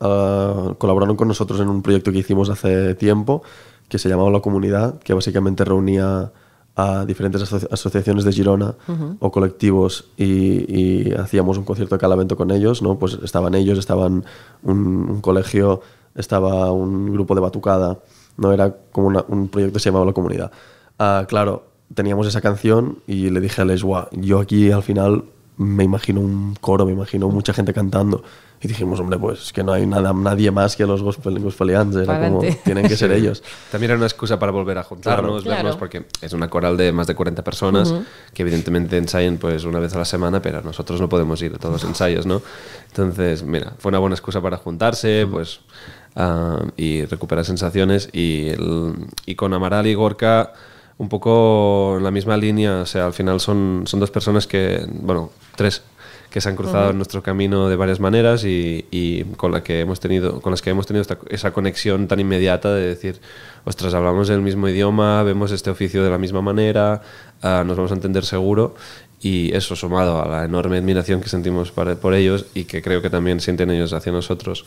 colaboraron 0.78 1.16
con 1.16 1.28
nosotros 1.28 1.60
en 1.60 1.68
un 1.68 1.82
proyecto 1.82 2.10
que 2.12 2.18
hicimos 2.18 2.48
hace 2.48 2.94
tiempo 2.94 3.42
que 3.88 3.98
se 3.98 4.08
llamaba 4.08 4.30
La 4.30 4.40
Comunidad, 4.40 4.98
que 5.00 5.12
básicamente 5.12 5.64
reunía 5.64 6.32
a 6.76 7.04
diferentes 7.04 7.40
asociaciones 7.70 8.24
de 8.24 8.32
Girona 8.32 8.74
o 9.20 9.30
colectivos 9.30 10.06
y, 10.16 11.12
hacíamos 11.14 11.56
un 11.56 11.64
concierto 11.64 11.94
de 11.94 12.00
calamento 12.00 12.36
con 12.36 12.50
ellos, 12.50 12.82
¿no? 12.82 12.98
Pues 12.98 13.18
estaban 13.22 13.54
ellos, 13.54 13.78
estaban 13.78 14.24
un, 14.62 15.20
colegio, 15.20 15.80
estaba 16.14 16.72
un 16.72 17.12
grupo 17.12 17.34
de 17.34 17.40
batucada, 17.40 17.98
¿no? 18.36 18.52
Era 18.52 18.74
como 18.92 19.08
un 19.28 19.48
proyecto 19.48 19.74
que 19.74 19.80
se 19.80 19.90
llamaba 19.90 20.06
La 20.06 20.12
Comunidad. 20.12 20.50
Ah, 20.98 21.26
claro, 21.28 21.64
teníamos 21.94 22.26
esa 22.26 22.40
canción 22.40 22.98
y 23.06 23.30
le 23.30 23.40
dije 23.40 23.62
a 23.62 23.64
Les, 23.64 23.84
yo 24.12 24.40
aquí 24.40 24.72
al 24.72 24.82
final 24.82 25.24
me 25.56 25.84
imagino 25.84 26.20
un 26.20 26.56
coro, 26.60 26.86
me 26.86 26.92
imagino 26.92 27.28
mucha 27.28 27.52
gente 27.52 27.72
cantando. 27.72 28.22
Y 28.64 28.68
dijimos, 28.68 28.98
hombre, 28.98 29.18
pues 29.18 29.52
que 29.52 29.62
no 29.62 29.74
hay 29.74 29.84
nada, 29.84 30.14
nadie 30.14 30.50
más 30.50 30.74
que 30.74 30.86
los 30.86 31.02
gospel, 31.02 31.38
gospelians, 31.38 31.94
era 31.96 32.18
como, 32.18 32.40
tienen 32.64 32.88
que 32.88 32.96
ser 32.96 33.12
ellos. 33.12 33.42
También 33.70 33.90
era 33.90 33.98
una 33.98 34.06
excusa 34.06 34.38
para 34.38 34.52
volver 34.52 34.78
a 34.78 34.82
juntarnos, 34.82 35.44
vernos, 35.44 35.76
porque 35.76 36.06
es 36.22 36.32
una 36.32 36.48
coral 36.48 36.74
de 36.78 36.90
más 36.90 37.06
de 37.06 37.14
40 37.14 37.44
personas 37.44 37.92
que 38.32 38.40
evidentemente 38.40 38.96
ensayan 38.96 39.36
pues 39.36 39.64
una 39.64 39.80
vez 39.80 39.94
a 39.94 39.98
la 39.98 40.06
semana, 40.06 40.40
pero 40.40 40.62
nosotros 40.62 40.98
no 40.98 41.10
podemos 41.10 41.42
ir 41.42 41.54
a 41.54 41.58
todos 41.58 41.74
los 41.74 41.84
ensayos, 41.84 42.24
¿no? 42.24 42.40
Entonces, 42.88 43.42
mira, 43.42 43.74
fue 43.76 43.90
una 43.90 43.98
buena 43.98 44.14
excusa 44.14 44.40
para 44.40 44.56
juntarse, 44.56 45.26
pues, 45.30 45.60
ah, 46.16 46.62
y 46.74 47.04
recuperar 47.04 47.44
sensaciones. 47.44 48.08
Y, 48.14 48.48
el, 48.48 48.94
y 49.26 49.34
con 49.34 49.52
Amaral 49.52 49.86
y 49.88 49.94
Gorka 49.94 50.54
un 50.96 51.10
poco 51.10 51.96
en 51.98 52.04
la 52.04 52.10
misma 52.10 52.38
línea, 52.38 52.80
o 52.80 52.86
sea, 52.86 53.04
al 53.04 53.12
final 53.12 53.40
son, 53.40 53.82
son 53.84 54.00
dos 54.00 54.10
personas 54.10 54.46
que, 54.46 54.86
bueno, 54.88 55.32
tres 55.54 55.82
que 56.34 56.40
se 56.40 56.48
han 56.48 56.56
cruzado 56.56 56.90
en 56.90 56.96
nuestro 56.96 57.22
camino 57.22 57.68
de 57.68 57.76
varias 57.76 58.00
maneras 58.00 58.42
y, 58.44 58.86
y, 58.90 59.22
con, 59.36 59.52
la 59.52 59.62
que 59.62 59.78
hemos 59.78 60.00
tenido, 60.00 60.40
con 60.40 60.50
las 60.50 60.62
que 60.62 60.70
hemos 60.70 60.84
tenido 60.84 61.06
esa 61.30 61.52
conexión 61.52 62.08
tan 62.08 62.18
inmediata 62.18 62.74
de 62.74 62.88
decir, 62.88 63.20
ostras, 63.64 63.94
hablamos 63.94 64.30
el 64.30 64.40
mismo 64.40 64.68
idioma, 64.68 65.22
vemos 65.22 65.52
este 65.52 65.70
oficio 65.70 66.02
de 66.02 66.10
la 66.10 66.18
misma 66.18 66.42
manera, 66.42 67.02
uh, 67.40 67.62
nos 67.62 67.76
vamos 67.76 67.92
a 67.92 67.94
entender 67.94 68.24
seguro 68.24 68.74
y 69.20 69.54
eso 69.54 69.76
sumado 69.76 70.20
a 70.20 70.26
la 70.26 70.44
enorme 70.44 70.78
admiración 70.78 71.20
que 71.20 71.28
sentimos 71.28 71.70
para, 71.70 71.94
por 71.94 72.14
ellos 72.14 72.46
y 72.52 72.64
que 72.64 72.82
creo 72.82 73.00
que 73.00 73.10
también 73.10 73.38
sienten 73.38 73.70
ellos 73.70 73.92
hacia 73.92 74.10
nosotros, 74.10 74.66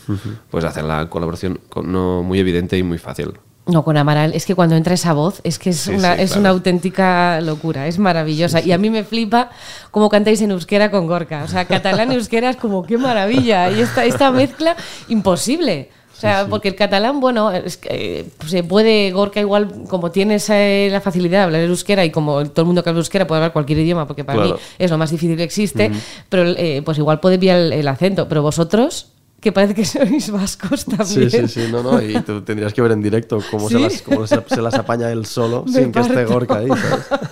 pues 0.49 0.63
hacen 0.63 0.87
la 0.87 1.09
colaboración 1.09 1.59
no 1.83 2.23
muy 2.23 2.39
evidente 2.39 2.77
y 2.77 2.83
muy 2.83 2.97
fácil. 2.97 3.33
No, 3.67 3.83
con 3.83 3.97
Amaral, 3.97 4.33
es 4.33 4.45
que 4.45 4.55
cuando 4.55 4.75
entra 4.75 4.93
esa 4.93 5.13
voz, 5.13 5.41
es 5.43 5.59
que 5.59 5.71
es, 5.71 5.77
Sí, 5.81 5.91
una, 5.91 6.15
sí, 6.15 6.21
es 6.21 6.29
claro. 6.31 6.41
una 6.41 6.49
auténtica 6.49 7.41
locura, 7.41 7.87
es 7.87 7.99
maravillosa. 7.99 8.61
Y 8.61 8.71
a 8.71 8.77
mí 8.77 8.89
me 8.89 9.03
flipa 9.03 9.49
cómo 9.91 10.09
cantáis 10.09 10.41
en 10.41 10.51
euskera 10.51 10.89
con 10.91 11.05
Gorka. 11.07 11.43
O 11.43 11.47
sea, 11.47 11.65
catalán 11.65 12.11
euskera 12.11 12.49
es 12.49 12.55
como 12.57 12.83
qué 12.83 12.97
maravilla. 12.97 13.69
Y 13.71 13.81
esta, 13.81 14.05
esta 14.05 14.31
mezcla, 14.31 14.75
imposible. 15.09 15.89
O 16.15 16.19
sea, 16.19 16.47
porque 16.49 16.69
el 16.69 16.75
catalán, 16.75 17.19
bueno, 17.19 17.51
es 17.51 17.77
que, 17.77 18.21
eh, 18.21 18.25
se 18.47 18.63
puede, 18.63 19.11
Gorka 19.11 19.39
igual, 19.39 19.83
como 19.87 20.09
tienes 20.09 20.49
eh, 20.49 20.89
la 20.91 20.99
facilidad 20.99 21.39
de 21.39 21.43
hablar 21.43 21.61
el 21.61 21.69
euskera 21.69 22.03
y 22.05 22.09
como 22.09 22.43
todo 22.49 22.61
el 22.63 22.65
mundo 22.65 22.81
que 22.83 22.89
habla 22.89 23.01
euskera 23.01 23.27
puede 23.27 23.37
hablar 23.37 23.53
cualquier 23.53 23.77
idioma, 23.79 24.07
porque 24.07 24.23
para 24.23 24.39
Claro. 24.39 24.55
mí 24.55 24.61
es 24.79 24.89
lo 24.89 24.97
más 24.97 25.11
difícil 25.11 25.37
que 25.37 25.43
existe, 25.43 25.91
pero 26.27 26.43
eh, 26.57 26.81
pues 26.83 26.97
igual 26.97 27.19
puede 27.19 27.37
pillar 27.37 27.59
el, 27.59 27.71
el 27.73 27.87
acento. 27.87 28.27
Pero 28.27 28.41
vosotros, 28.41 29.09
que 29.39 29.51
parece 29.51 29.73
que 29.75 29.85
sois 29.85 30.29
vascos 30.31 30.81
Sí, 30.81 30.95
también. 30.97 31.29
sí, 31.29 31.47
sí, 31.47 31.71
no, 31.71 31.83
no, 31.83 32.01
y 32.01 32.19
tú 32.21 32.41
tendrías 32.41 32.73
que 32.73 32.81
ver 32.81 32.91
en 32.91 33.01
directo 33.01 33.39
cómo, 33.51 33.69
se, 33.69 33.77
¿Sí? 33.77 33.83
las, 33.83 34.01
cómo 34.01 34.27
se, 34.27 34.41
se 34.47 34.61
las 34.61 34.73
apaña 34.75 35.11
él 35.11 35.25
solo 35.25 35.63
Me 35.65 35.71
sin 35.73 35.91
que 35.91 35.99
esté. 35.99 36.25
Gorka 36.25 36.57
ahí, 36.57 36.67
¿sabes? 36.67 37.05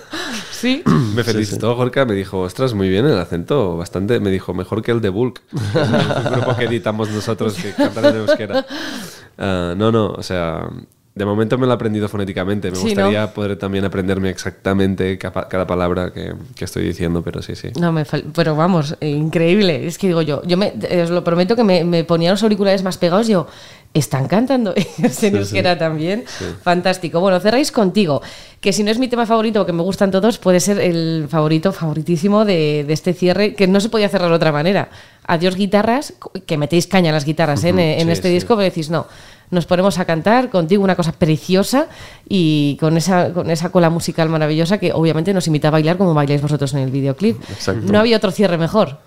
Sí. 0.52 0.82
Me 1.14 1.22
felicitó 1.22 1.76
Gorka, 1.76 2.06
me 2.06 2.14
dijo, 2.14 2.40
ostras, 2.40 2.72
muy 2.72 2.88
bien 2.88 3.04
el 3.04 3.18
acento, 3.18 3.76
bastante, 3.76 4.20
me 4.20 4.30
dijo, 4.30 4.54
mejor 4.54 4.80
que 4.82 4.90
el 4.90 5.02
de 5.02 5.10
Bulk, 5.10 5.42
un 5.52 6.32
grupo 6.32 6.56
que 6.56 6.64
editamos 6.64 7.10
nosotros 7.10 7.54
que 7.54 7.72
cantan 7.74 8.06
en 8.06 8.16
euskera. 8.16 8.64
Ah, 9.36 9.74
no, 9.76 9.92
no, 9.92 10.06
o 10.12 10.22
sea, 10.22 10.66
de 11.16 11.24
momento 11.24 11.56
me 11.56 11.64
lo 11.64 11.72
he 11.72 11.74
aprendido 11.74 12.10
fonéticamente, 12.10 12.70
me 12.70 12.76
Sí, 12.76 12.82
gustaría 12.88 13.32
poder 13.32 13.56
también 13.56 13.86
aprenderme 13.86 14.28
exactamente 14.28 15.16
cada 15.16 15.66
palabra 15.66 16.12
que, 16.12 16.34
que 16.54 16.66
estoy 16.66 16.84
diciendo, 16.84 17.22
pero 17.22 17.40
sí, 17.40 17.56
sí. 17.56 17.68
No, 17.80 17.90
me 17.90 18.04
pero 18.34 18.54
vamos, 18.54 18.98
eh, 19.00 19.08
increíble. 19.08 19.86
Es 19.86 19.96
que 19.96 20.08
digo 20.08 20.20
yo, 20.20 20.42
yo 20.42 20.58
me, 20.58 20.74
os 21.02 21.08
lo 21.08 21.24
prometo 21.24 21.56
que 21.56 21.64
me, 21.64 21.84
me 21.84 22.04
ponía 22.04 22.30
los 22.30 22.42
auriculares 22.42 22.82
más 22.82 22.98
pegados. 22.98 23.28
Yo, 23.28 23.46
¿están 23.94 24.28
cantando 24.28 24.74
ellos 24.98 25.22
en 25.22 25.36
euskera 25.36 25.78
también? 25.78 26.24
Fantástico. 26.60 27.18
Bueno, 27.18 27.40
cerráis 27.40 27.72
contigo, 27.72 28.20
que 28.60 28.74
si 28.74 28.82
no 28.82 28.90
es 28.90 28.98
mi 28.98 29.08
tema 29.08 29.24
favorito, 29.24 29.64
que 29.64 29.72
me 29.72 29.82
gustan 29.82 30.10
todos, 30.10 30.36
puede 30.36 30.60
ser 30.60 30.78
el 30.80 31.28
favorito, 31.30 31.72
favoritísimo 31.72 32.44
de, 32.44 32.84
de 32.86 32.92
este 32.92 33.14
cierre, 33.14 33.54
que 33.54 33.66
no 33.66 33.80
se 33.80 33.88
podía 33.88 34.10
cerrar 34.10 34.28
de 34.28 34.36
otra 34.36 34.52
manera. 34.52 34.90
Adiós 35.26 35.56
guitarras, 35.56 36.12
que 36.44 36.58
metéis 36.58 36.86
caña 36.86 37.08
a 37.08 37.14
las 37.14 37.24
guitarras 37.24 37.64
¿eh? 37.64 37.70
en, 37.70 37.78
en 37.78 38.06
sí, 38.06 38.10
este 38.12 38.28
sí. 38.28 38.34
disco, 38.34 38.54
pero 38.54 38.64
decís, 38.68 38.90
no. 38.90 39.06
Nos 39.50 39.66
ponemos 39.66 39.98
a 39.98 40.04
cantar 40.04 40.50
contigo 40.50 40.82
una 40.82 40.96
cosa 40.96 41.12
preciosa 41.12 41.88
y 42.28 42.76
con 42.80 42.96
esa, 42.96 43.32
con 43.32 43.50
esa 43.50 43.70
cola 43.70 43.90
musical 43.90 44.28
maravillosa 44.28 44.78
que 44.78 44.92
obviamente 44.92 45.32
nos 45.32 45.46
invita 45.46 45.68
a 45.68 45.70
bailar 45.70 45.96
como 45.96 46.14
bailáis 46.14 46.42
vosotros 46.42 46.72
en 46.74 46.80
el 46.80 46.90
videoclip. 46.90 47.40
Exacto. 47.50 47.92
No 47.92 47.98
había 47.98 48.16
otro 48.16 48.30
cierre 48.30 48.58
mejor. 48.58 48.98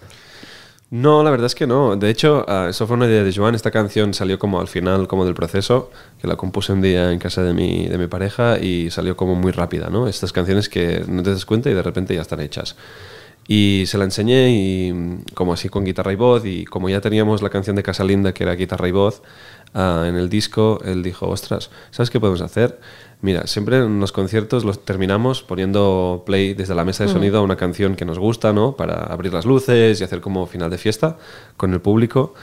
No, 0.92 1.22
la 1.24 1.30
verdad 1.30 1.46
es 1.46 1.54
que 1.54 1.68
no. 1.68 1.96
De 1.96 2.10
hecho, 2.10 2.44
ah, 2.48 2.68
eso 2.70 2.88
fue 2.88 2.96
una 2.96 3.06
idea 3.06 3.24
de 3.24 3.32
Joan. 3.32 3.54
Esta 3.54 3.70
canción 3.70 4.14
salió 4.16 4.40
como 4.40 4.60
al 4.60 4.68
final, 4.68 5.08
como 5.08 5.24
del 5.24 5.36
proceso, 5.36 5.92
que 6.20 6.28
la 6.28 6.36
compuse 6.36 6.74
un 6.74 6.82
día 6.82 7.12
en 7.12 7.20
casa 7.20 7.44
de 7.44 7.54
mi, 7.54 7.88
de 7.88 7.98
mi 8.00 8.08
pareja 8.08 8.58
y 8.58 8.90
salió 8.90 9.16
como 9.16 9.36
muy 9.36 9.52
rápida, 9.52 9.90
¿no? 9.90 10.08
Estas 10.08 10.34
canciones 10.34 10.68
que 10.68 11.04
no 11.08 11.22
te 11.22 11.30
das 11.30 11.46
cuenta 11.46 11.70
y 11.70 11.76
de 11.76 11.84
repente 11.84 12.16
ya 12.16 12.22
están 12.22 12.40
hechas. 12.40 12.76
Y 13.52 13.86
se 13.88 13.98
la 13.98 14.04
enseñé 14.04 14.52
y 14.52 15.24
como 15.34 15.54
así 15.54 15.70
con 15.70 15.84
guitarra 15.84 16.14
y 16.14 16.16
voz 16.16 16.46
y 16.46 16.66
como 16.66 16.88
ya 16.88 17.02
teníamos 17.02 17.42
la 17.42 17.50
canción 17.50 17.76
de 17.76 17.82
Casa 17.82 18.04
Linda 18.04 18.32
que 18.32 18.44
era 18.44 18.54
guitarra 18.54 18.88
y 18.88 18.92
voz 18.92 19.24
ah, 19.74 20.06
en 20.08 20.14
el 20.18 20.30
disco, 20.30 20.80
él 20.86 21.02
dijo, 21.02 21.28
ostras, 21.28 21.72
¿sabes 21.90 22.12
qué 22.12 22.20
podemos 22.20 22.42
hacer? 22.42 22.80
Mira, 23.22 23.48
siempre 23.48 23.78
en 23.78 24.00
los 24.00 24.12
conciertos 24.12 24.64
los 24.66 24.86
terminamos 24.86 25.42
poniendo 25.42 26.22
play 26.28 26.54
desde 26.54 26.76
la 26.76 26.86
mesa 26.86 27.06
de 27.06 27.10
sonido 27.10 27.40
a 27.40 27.42
una 27.42 27.56
canción 27.56 27.96
que 27.96 28.06
nos 28.06 28.20
gusta, 28.20 28.54
¿no? 28.54 28.76
Para 28.76 28.94
abrir 29.06 29.34
las 29.34 29.48
luces 29.48 30.00
y 30.00 30.04
hacer 30.04 30.22
como 30.22 30.46
final 30.46 30.70
de 30.70 30.78
fiesta 30.78 31.18
con 31.58 31.74
el 31.74 31.82
público. 31.82 32.36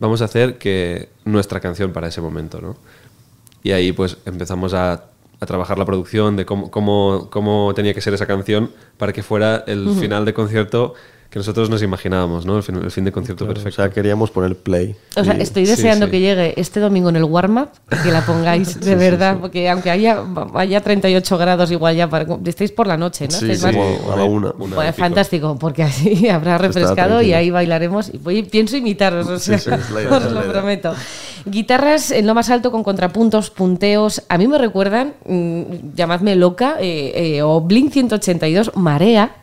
Vamos 0.00 0.22
a 0.22 0.24
hacer 0.24 0.56
que 0.56 1.10
nuestra 1.26 1.60
canción 1.60 1.92
para 1.92 2.08
ese 2.08 2.22
momento, 2.22 2.62
¿no? 2.62 2.78
Y 3.62 3.72
ahí 3.72 3.92
pues 3.92 4.16
empezamos 4.24 4.72
a, 4.72 5.04
a 5.40 5.46
trabajar 5.46 5.78
la 5.78 5.84
producción 5.84 6.36
de 6.36 6.46
cómo, 6.46 6.70
cómo, 6.70 7.28
cómo 7.30 7.72
tenía 7.74 7.92
que 7.94 8.00
ser 8.00 8.14
esa 8.14 8.26
canción 8.26 8.70
para 8.96 9.12
que 9.12 9.22
fuera 9.22 9.64
el 9.66 9.90
final 9.98 10.24
de 10.24 10.32
concierto 10.34 10.94
que 11.28 11.40
nosotros 11.40 11.68
nos 11.68 11.82
imaginábamos, 11.82 12.46
¿no? 12.46 12.56
El 12.56 12.62
fin, 12.62 12.76
el 12.76 12.90
fin 12.90 13.04
de 13.04 13.10
concierto 13.12 13.44
O 13.44 13.48
perfecto. 13.48 13.72
sea, 13.82 13.90
queríamos 13.90 14.30
poner 14.30 14.56
play. 14.56 14.94
O 15.16 15.24
sea, 15.24 15.34
estoy 15.34 15.66
deseando 15.66 16.06
sí. 16.06 16.12
que 16.12 16.20
llegue 16.20 16.54
este 16.58 16.78
domingo 16.80 17.08
en 17.08 17.16
el 17.16 17.24
warm-up, 17.24 17.68
que 18.04 18.12
la 18.12 18.24
pongáis 18.24 18.78
de 18.80 18.94
verdad, 18.94 19.36
porque 19.40 19.68
aunque 19.68 19.90
haya, 19.90 20.22
haya 20.54 20.80
38 20.80 21.36
grados 21.36 21.70
igual 21.72 21.96
ya, 21.96 22.08
para, 22.08 22.26
estéis 22.46 22.70
por 22.72 22.86
la 22.86 22.96
noche, 22.96 23.26
¿no? 23.26 23.32
Sí, 23.36 23.50
Estáis 23.50 23.74
sí, 23.74 23.80
como 23.80 24.12
a 24.12 24.16
la 24.16 24.24
una. 24.24 24.50
Una 24.52 24.76
Bueno, 24.76 24.84
y 24.84 24.92
pico. 24.92 24.98
fantástico, 25.04 25.58
porque 25.58 25.82
así 25.82 26.28
habrá 26.30 26.58
refrescado 26.58 27.20
y 27.20 27.32
ahí 27.34 27.50
bailaremos. 27.50 28.14
Y 28.14 28.18
voy- 28.18 28.44
pienso 28.44 28.76
imitaros, 28.76 29.26
o 29.26 29.38
sea, 29.38 29.56
os 29.58 29.90
lo 29.90 30.00
idea. 30.00 30.52
prometo. 30.52 30.94
Guitarras 31.48 32.10
en 32.10 32.26
lo 32.26 32.34
más 32.34 32.50
alto 32.50 32.72
con 32.72 32.82
contrapuntos, 32.82 33.50
punteos. 33.50 34.24
A 34.28 34.36
mí 34.36 34.48
me 34.48 34.58
recuerdan, 34.58 35.14
mm, 35.26 35.94
llamadme 35.94 36.34
loca, 36.34 36.76
eh, 36.80 37.36
eh, 37.36 37.42
o 37.42 37.60
Blink 37.60 37.92
182, 37.92 38.72
Marea. 38.74 39.36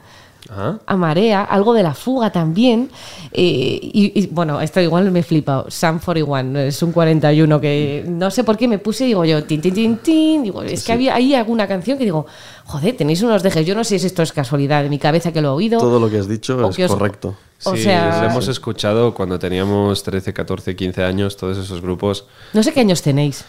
Ajá. 0.49 0.79
a 0.85 0.97
Marea, 0.97 1.43
algo 1.43 1.73
de 1.73 1.83
la 1.83 1.93
fuga 1.93 2.31
también. 2.31 2.89
eh, 3.31 3.79
y, 3.81 4.11
y, 4.19 4.27
bueno, 4.27 4.59
esto 4.61 4.81
igual 4.81 5.09
me 5.11 5.19
he 5.19 5.23
flipado. 5.23 5.65
Sam 5.69 5.99
41, 6.03 6.59
es 6.59 6.83
un 6.83 6.91
41 6.91 7.61
que 7.61 8.03
no 8.07 8.29
sé 8.29 8.43
por 8.43 8.57
qué 8.57 8.67
me 8.67 8.77
puse, 8.77 9.05
digo 9.05 9.23
yo, 9.25 9.43
tin, 9.45 9.61
tin, 9.61 9.73
tin, 9.73 9.97
tin. 9.97 10.43
Digo, 10.43 10.61
es 10.63 10.83
que 10.83 10.91
había 10.91 11.15
ahí 11.15 11.33
alguna 11.33 11.67
canción 11.67 11.97
que 11.97 12.03
digo, 12.03 12.25
joder, 12.65 12.95
tenéis 12.97 13.21
unos 13.21 13.41
dejes. 13.41 13.65
Yo 13.65 13.73
no 13.73 13.83
sé 13.83 13.97
si 13.99 14.07
esto 14.07 14.21
es 14.21 14.33
casualidad 14.33 14.83
de 14.83 14.89
mi 14.89 14.99
cabeza 14.99 15.31
que 15.31 15.41
lo 15.41 15.49
he 15.49 15.51
oído. 15.51 15.79
Todo 15.79 15.99
lo 15.99 16.09
que 16.09 16.17
has 16.19 16.27
dicho 16.27 16.57
o 16.57 16.69
es 16.69 16.87
correcto. 16.91 17.35
O 17.63 17.75
sí, 17.77 17.83
sea- 17.83 18.21
lo 18.21 18.29
hemos 18.29 18.47
escuchado 18.49 19.13
cuando 19.13 19.39
teníamos 19.39 20.03
13, 20.03 20.33
14, 20.33 20.75
15 20.75 21.03
años, 21.03 21.37
todos 21.37 21.57
esos 21.57 21.81
grupos. 21.81 22.25
No 22.51 22.61
sé 22.61 22.73
qué 22.73 22.81
años 22.81 23.01
tenéis. 23.01 23.45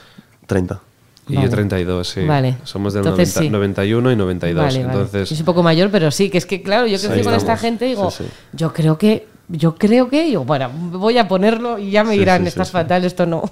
30. 0.47 0.81
Y 1.28 1.37
Vale. 1.37 1.47
yo 1.47 1.50
32, 1.52 2.09
sí. 2.09 2.21
Vale. 2.25 2.57
Somos 2.64 2.93
del 2.93 3.02
Entonces, 3.07 3.35
90 3.35 3.40
sí. 3.40 3.50
91 3.50 4.12
y 4.12 4.16
92. 4.16 4.62
Vale, 4.64 4.78
vale. 4.78 4.93
Entonces, 4.93 5.31
Yo 5.31 5.37
soy 5.37 5.43
un 5.43 5.47
poco 5.47 5.62
mayor, 5.62 5.90
pero 5.90 6.11
sí, 6.11 6.28
que 6.28 6.38
es 6.38 6.45
que 6.47 6.62
claro, 6.62 6.87
yo 6.87 6.99
crecí 6.99 7.23
con 7.23 7.35
esta 7.35 7.57
gente 7.57 7.87
y 7.87 7.90
digo, 7.90 8.11
Sí, 8.11 8.25
sí. 8.25 8.31
yo 8.52 8.73
creo 8.75 8.99
que, 8.99 9.26
yo 9.49 9.75
creo 9.76 10.09
que, 10.11 10.25
digo, 10.25 10.45
bueno, 10.45 10.71
voy 10.93 11.16
a 11.19 11.26
ponerlo 11.26 11.78
y 11.78 11.90
ya 11.90 12.04
me 12.04 12.12
dirán, 12.19 12.47
estás 12.47 12.71
fatal, 12.71 13.04
esto 13.04 13.25
no. 13.26 13.43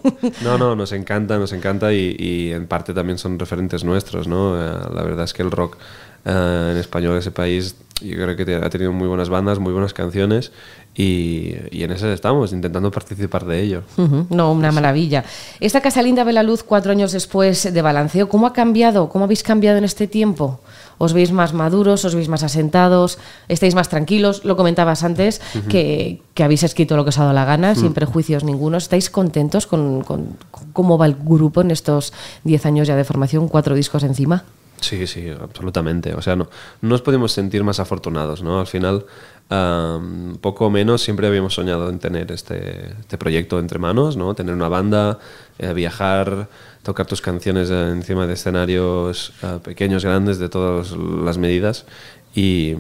No, 0.42 0.58
no, 0.58 0.76
nos 0.76 0.92
encanta, 0.92 1.38
nos 1.38 1.52
encanta 1.52 1.92
y, 1.94 2.14
y 2.18 2.52
en 2.52 2.66
parte 2.66 2.92
también 2.92 3.16
son 3.18 3.38
referentes 3.38 3.84
nuestros, 3.84 4.28
¿no? 4.28 4.54
Eh, 4.56 4.70
la 4.94 5.02
verdad 5.02 5.24
es 5.24 5.32
que 5.32 5.42
el 5.42 5.50
rock 5.50 5.76
eh, 6.24 6.68
en 6.72 6.76
español, 6.78 7.16
ese 7.18 7.30
país, 7.30 7.76
yo 8.00 8.14
creo 8.16 8.36
que 8.36 8.54
ha 8.56 8.68
tenido 8.70 8.92
muy 8.92 9.06
buenas 9.08 9.28
bandas, 9.28 9.58
muy 9.60 9.72
buenas 9.72 9.92
canciones 9.94 10.50
y, 10.94 11.54
y 11.70 11.84
en 11.84 11.92
esas 11.92 12.10
estamos, 12.14 12.52
intentando 12.52 12.90
participar 12.90 13.44
de 13.46 13.60
ello. 13.62 13.82
No, 14.28 14.52
una 14.52 14.72
maravilla. 14.72 15.24
Esta 15.60 15.80
Casa 15.80 16.02
Linda 16.02 16.24
ve 16.24 16.32
la 16.32 16.42
luz 16.42 16.64
cuatro 16.64 16.90
años 16.92 17.12
después 17.12 17.72
de 17.72 17.82
Balanceo. 17.82 18.28
¿Cómo 18.28 18.46
ha 18.48 18.52
cambiado? 18.52 19.08
¿Cómo 19.08 19.24
habéis 19.24 19.42
cambiado 19.44 19.78
en 19.78 19.84
este 19.84 20.08
tiempo? 20.08 20.60
¿Os 20.98 21.12
veis 21.12 21.30
más 21.32 21.52
maduros? 21.54 22.04
¿Os 22.04 22.14
veis 22.14 22.28
más 22.28 22.42
asentados? 22.42 23.18
¿Estáis 23.48 23.74
más 23.76 23.88
tranquilos? 23.88 24.44
Lo 24.44 24.56
comentabas 24.56 25.02
antes, 25.04 25.40
que, 25.68 26.22
que 26.34 26.42
habéis 26.44 26.64
escrito 26.64 26.96
lo 26.96 27.04
que 27.04 27.10
os 27.10 27.18
ha 27.18 27.22
dado 27.22 27.34
la 27.34 27.44
gana, 27.44 27.74
sin 27.76 27.94
prejuicios 27.94 28.42
ninguno. 28.44 28.76
¿Estáis 28.78 29.10
contentos 29.10 29.66
con, 29.66 30.02
con- 30.02 30.36
con 30.50 30.66
cómo 30.72 30.98
va 30.98 31.06
el 31.06 31.14
grupo 31.14 31.60
en 31.60 31.70
estos 31.70 32.12
diez 32.44 32.66
años 32.66 32.86
ya 32.88 32.96
de 32.96 33.04
formación? 33.04 33.48
Cuatro 33.48 33.74
discos 33.76 34.02
encima. 34.02 34.44
Sí, 34.82 35.06
sí, 35.06 35.28
absolutamente. 35.28 36.12
O 36.14 36.22
sea, 36.22 36.34
no, 36.34 36.48
no 36.80 36.88
nos 36.88 37.02
podemos 37.02 37.30
sentir 37.30 37.62
más 37.62 37.78
afortunados, 37.78 38.42
¿no? 38.42 38.58
Al 38.58 38.66
final, 38.66 39.06
am, 39.48 40.36
poco 40.40 40.70
menos, 40.70 41.02
siempre 41.02 41.28
habíamos 41.28 41.54
soñado 41.54 41.88
en 41.88 42.00
tener 42.00 42.32
este, 42.32 42.90
este 42.98 43.16
proyecto 43.16 43.60
entre 43.60 43.78
manos, 43.78 44.16
¿no? 44.16 44.34
Tener 44.34 44.52
una 44.52 44.68
banda, 44.68 45.20
eh, 45.60 45.72
viajar, 45.72 46.48
tocar 46.82 47.06
tus 47.06 47.20
canciones 47.20 47.70
eh, 47.70 47.90
encima 47.90 48.26
de 48.26 48.32
escenarios 48.34 49.32
eh, 49.44 49.60
pequeños, 49.62 50.04
grandes, 50.04 50.38
de 50.38 50.48
todas 50.48 50.90
las 50.96 51.38
medidas. 51.38 51.86
Y, 52.34 52.74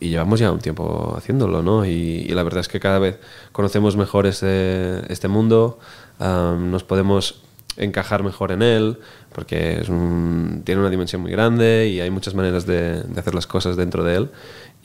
y 0.00 0.08
llevamos 0.08 0.40
ya 0.40 0.50
un 0.50 0.58
tiempo 0.58 1.14
haciéndolo, 1.16 1.62
¿no? 1.62 1.84
Y, 1.86 2.26
y 2.28 2.28
la 2.30 2.42
verdad 2.42 2.60
es 2.60 2.68
que 2.68 2.80
cada 2.80 2.98
vez 2.98 3.20
conocemos 3.52 3.96
mejor 3.96 4.26
este, 4.26 5.12
este 5.12 5.28
mundo, 5.28 5.78
am, 6.18 6.72
nos 6.72 6.82
podemos 6.82 7.45
encajar 7.76 8.22
mejor 8.22 8.52
en 8.52 8.62
él, 8.62 8.98
porque 9.34 9.80
es 9.80 9.88
un- 9.88 10.62
tiene 10.64 10.80
una 10.80 10.90
dimensión 10.90 11.22
muy 11.22 11.30
grande 11.30 11.88
y 11.88 12.00
hay 12.00 12.10
muchas 12.10 12.34
maneras 12.34 12.66
de, 12.66 13.02
de 13.02 13.20
hacer 13.20 13.34
las 13.34 13.46
cosas 13.46 13.76
dentro 13.76 14.02
de 14.04 14.16
él. 14.16 14.30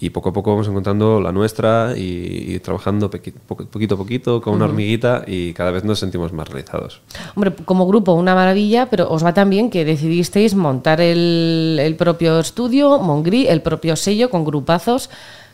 Y 0.04 0.10
poco 0.10 0.30
a 0.30 0.34
poco 0.34 0.50
vamos 0.52 0.68
encontrando 0.68 1.22
la 1.22 1.32
nuestra 1.32 1.94
y, 1.96 2.56
y 2.56 2.60
trabajando 2.60 3.12
pequi- 3.12 3.34
poquito 3.34 3.94
a 3.94 3.98
poquito 4.00 4.42
con 4.42 4.56
una 4.56 4.66
hormiguita 4.66 5.24
y 5.28 5.54
cada 5.54 5.70
vez 5.70 5.84
nos 5.84 6.00
sentimos 6.00 6.34
más 6.34 6.48
realizados. 6.50 7.02
Hombre, 7.36 7.54
como 7.66 7.86
grupo 7.86 8.14
una 8.14 8.34
maravilla, 8.34 8.88
pero 8.90 9.08
os 9.12 9.24
va 9.24 9.34
tan 9.36 9.52
bien 9.52 9.70
que 9.70 9.86
decidisteis 9.86 10.56
montar 10.56 11.02
el, 11.02 11.78
el 11.80 11.96
propio 11.98 12.40
estudio, 12.40 12.98
Mongri, 12.98 13.46
el 13.48 13.62
propio 13.62 13.96
sello 13.96 14.32
con 14.32 14.44
grupazos. 14.44 15.12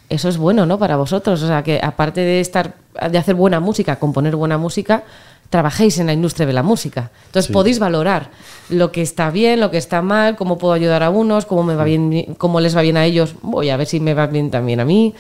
Eso 0.07 0.29
es 0.29 0.37
bueno, 0.37 0.65
¿no? 0.65 0.79
Para 0.79 0.95
vosotros. 0.95 1.43
O 1.43 1.47
sea, 1.47 1.61
que 1.63 1.81
aparte 1.83 2.21
de 2.21 2.39
estar, 2.39 2.75
de 3.11 3.17
hacer 3.17 3.35
buena 3.35 3.59
música, 3.59 3.97
componer 3.99 4.37
buena 4.37 4.57
música, 4.57 5.03
trabajéis 5.49 5.97
en 5.99 6.07
la 6.07 6.13
industria 6.13 6.45
de 6.45 6.53
la 6.53 6.63
música. 6.63 7.11
Entonces 7.27 7.51
podéis 7.51 7.79
valorar 7.79 8.31
lo 8.69 8.91
que 8.91 9.01
está 9.01 9.29
bien, 9.31 9.59
lo 9.59 9.71
que 9.71 9.77
está 9.77 10.01
mal, 10.01 10.35
cómo 10.35 10.57
puedo 10.57 10.73
ayudar 10.73 11.03
a 11.03 11.09
unos, 11.09 11.45
cómo 11.45 11.63
me 11.63 11.75
va 11.75 11.83
bien, 11.85 12.35
cómo 12.37 12.59
les 12.59 12.75
va 12.75 12.81
bien 12.81 12.97
a 12.97 13.05
ellos. 13.05 13.35
Voy 13.41 13.69
a 13.69 13.77
ver 13.77 13.87
si 13.87 13.99
me 13.99 14.13
va 14.13 14.27
bien 14.27 14.51
también 14.51 14.79
a 14.79 14.85
mí. 14.85 15.13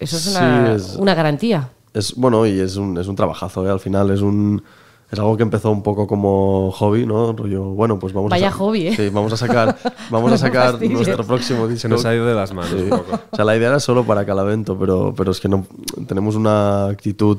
Eso 0.00 0.16
es 0.16 0.26
una, 0.28 0.78
Sí, 0.78 0.84
es- 0.92 0.96
una 0.96 1.14
garantía. 1.14 1.68
Es 1.94 2.14
bueno 2.14 2.46
y 2.46 2.60
es 2.60 2.76
un, 2.76 2.98
es 2.98 3.08
un 3.08 3.16
trabajazo, 3.16 3.66
¿eh? 3.66 3.70
al 3.70 3.80
final 3.80 4.10
es 4.10 4.20
un 4.20 4.62
es 5.10 5.18
algo 5.20 5.36
que 5.36 5.44
empezó 5.44 5.70
un 5.70 5.84
poco 5.84 6.06
como 6.08 6.72
hobby, 6.72 7.06
¿no? 7.06 7.32
Rollo, 7.32 7.62
bueno, 7.66 7.96
pues 7.96 8.12
vamos 8.12 8.28
Vaya 8.28 8.48
a... 8.48 8.50
hobby, 8.50 8.88
¿eh? 8.88 8.96
Sí, 8.96 9.08
vamos 9.08 9.32
a 9.32 9.36
sacar, 9.36 9.78
vamos 10.10 10.32
a 10.32 10.36
sacar 10.36 10.82
nuestro 10.82 11.24
próximo 11.24 11.68
disco. 11.68 11.82
Se 11.82 11.88
nos 11.88 12.04
ha 12.04 12.12
ido 12.12 12.26
de 12.26 12.34
las 12.34 12.52
manos 12.52 12.70
Sí. 12.72 12.76
un 12.82 12.90
poco. 12.90 13.20
O 13.30 13.36
sea, 13.36 13.44
la 13.44 13.56
idea 13.56 13.68
era 13.68 13.78
solo 13.80 14.04
para 14.04 14.26
Calavento, 14.26 14.76
pero, 14.76 15.14
pero 15.16 15.30
es 15.30 15.38
que 15.40 15.48
no, 15.48 15.64
tenemos 16.08 16.34
una 16.34 16.86
actitud 16.88 17.38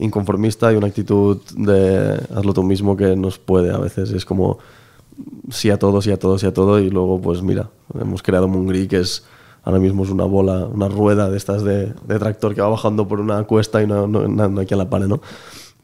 inconformista 0.00 0.72
y 0.72 0.76
una 0.76 0.88
actitud 0.88 1.38
de 1.56 2.18
hazlo 2.34 2.52
tú 2.54 2.62
mismo 2.62 2.96
que 2.96 3.16
nos 3.16 3.38
puede 3.38 3.72
a 3.72 3.78
veces. 3.78 4.10
Es 4.10 4.24
como 4.24 4.58
sí 5.50 5.70
a 5.70 5.78
todo, 5.78 6.00
sí 6.02 6.10
a 6.10 6.18
todo, 6.18 6.38
sí 6.38 6.46
a 6.46 6.54
todo 6.54 6.78
y 6.80 6.90
luego 6.90 7.20
pues 7.20 7.42
mira, 7.42 7.68
hemos 8.00 8.22
creado 8.22 8.48
Mungri 8.48 8.88
que 8.88 8.98
es 9.00 9.24
ahora 9.62 9.78
mismo 9.78 10.04
es 10.04 10.10
una 10.10 10.24
bola, 10.24 10.66
una 10.66 10.88
rueda 10.88 11.28
de 11.30 11.36
estas 11.36 11.62
de, 11.62 11.92
tractor 12.18 12.54
que 12.54 12.62
va 12.62 12.68
bajando 12.68 13.06
por 13.06 13.20
una 13.20 13.42
cuesta 13.44 13.82
y 13.82 13.86
no, 13.86 14.06
no, 14.06 14.26
no- 14.26 14.48
no 14.48 14.60
hay 14.60 14.66
la 14.76 14.88
pare, 14.88 15.06
¿no? 15.06 15.20